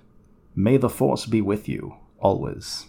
May 0.54 0.76
the 0.76 0.88
Force 0.88 1.26
be 1.26 1.40
with 1.40 1.68
you, 1.68 1.96
always. 2.20 2.86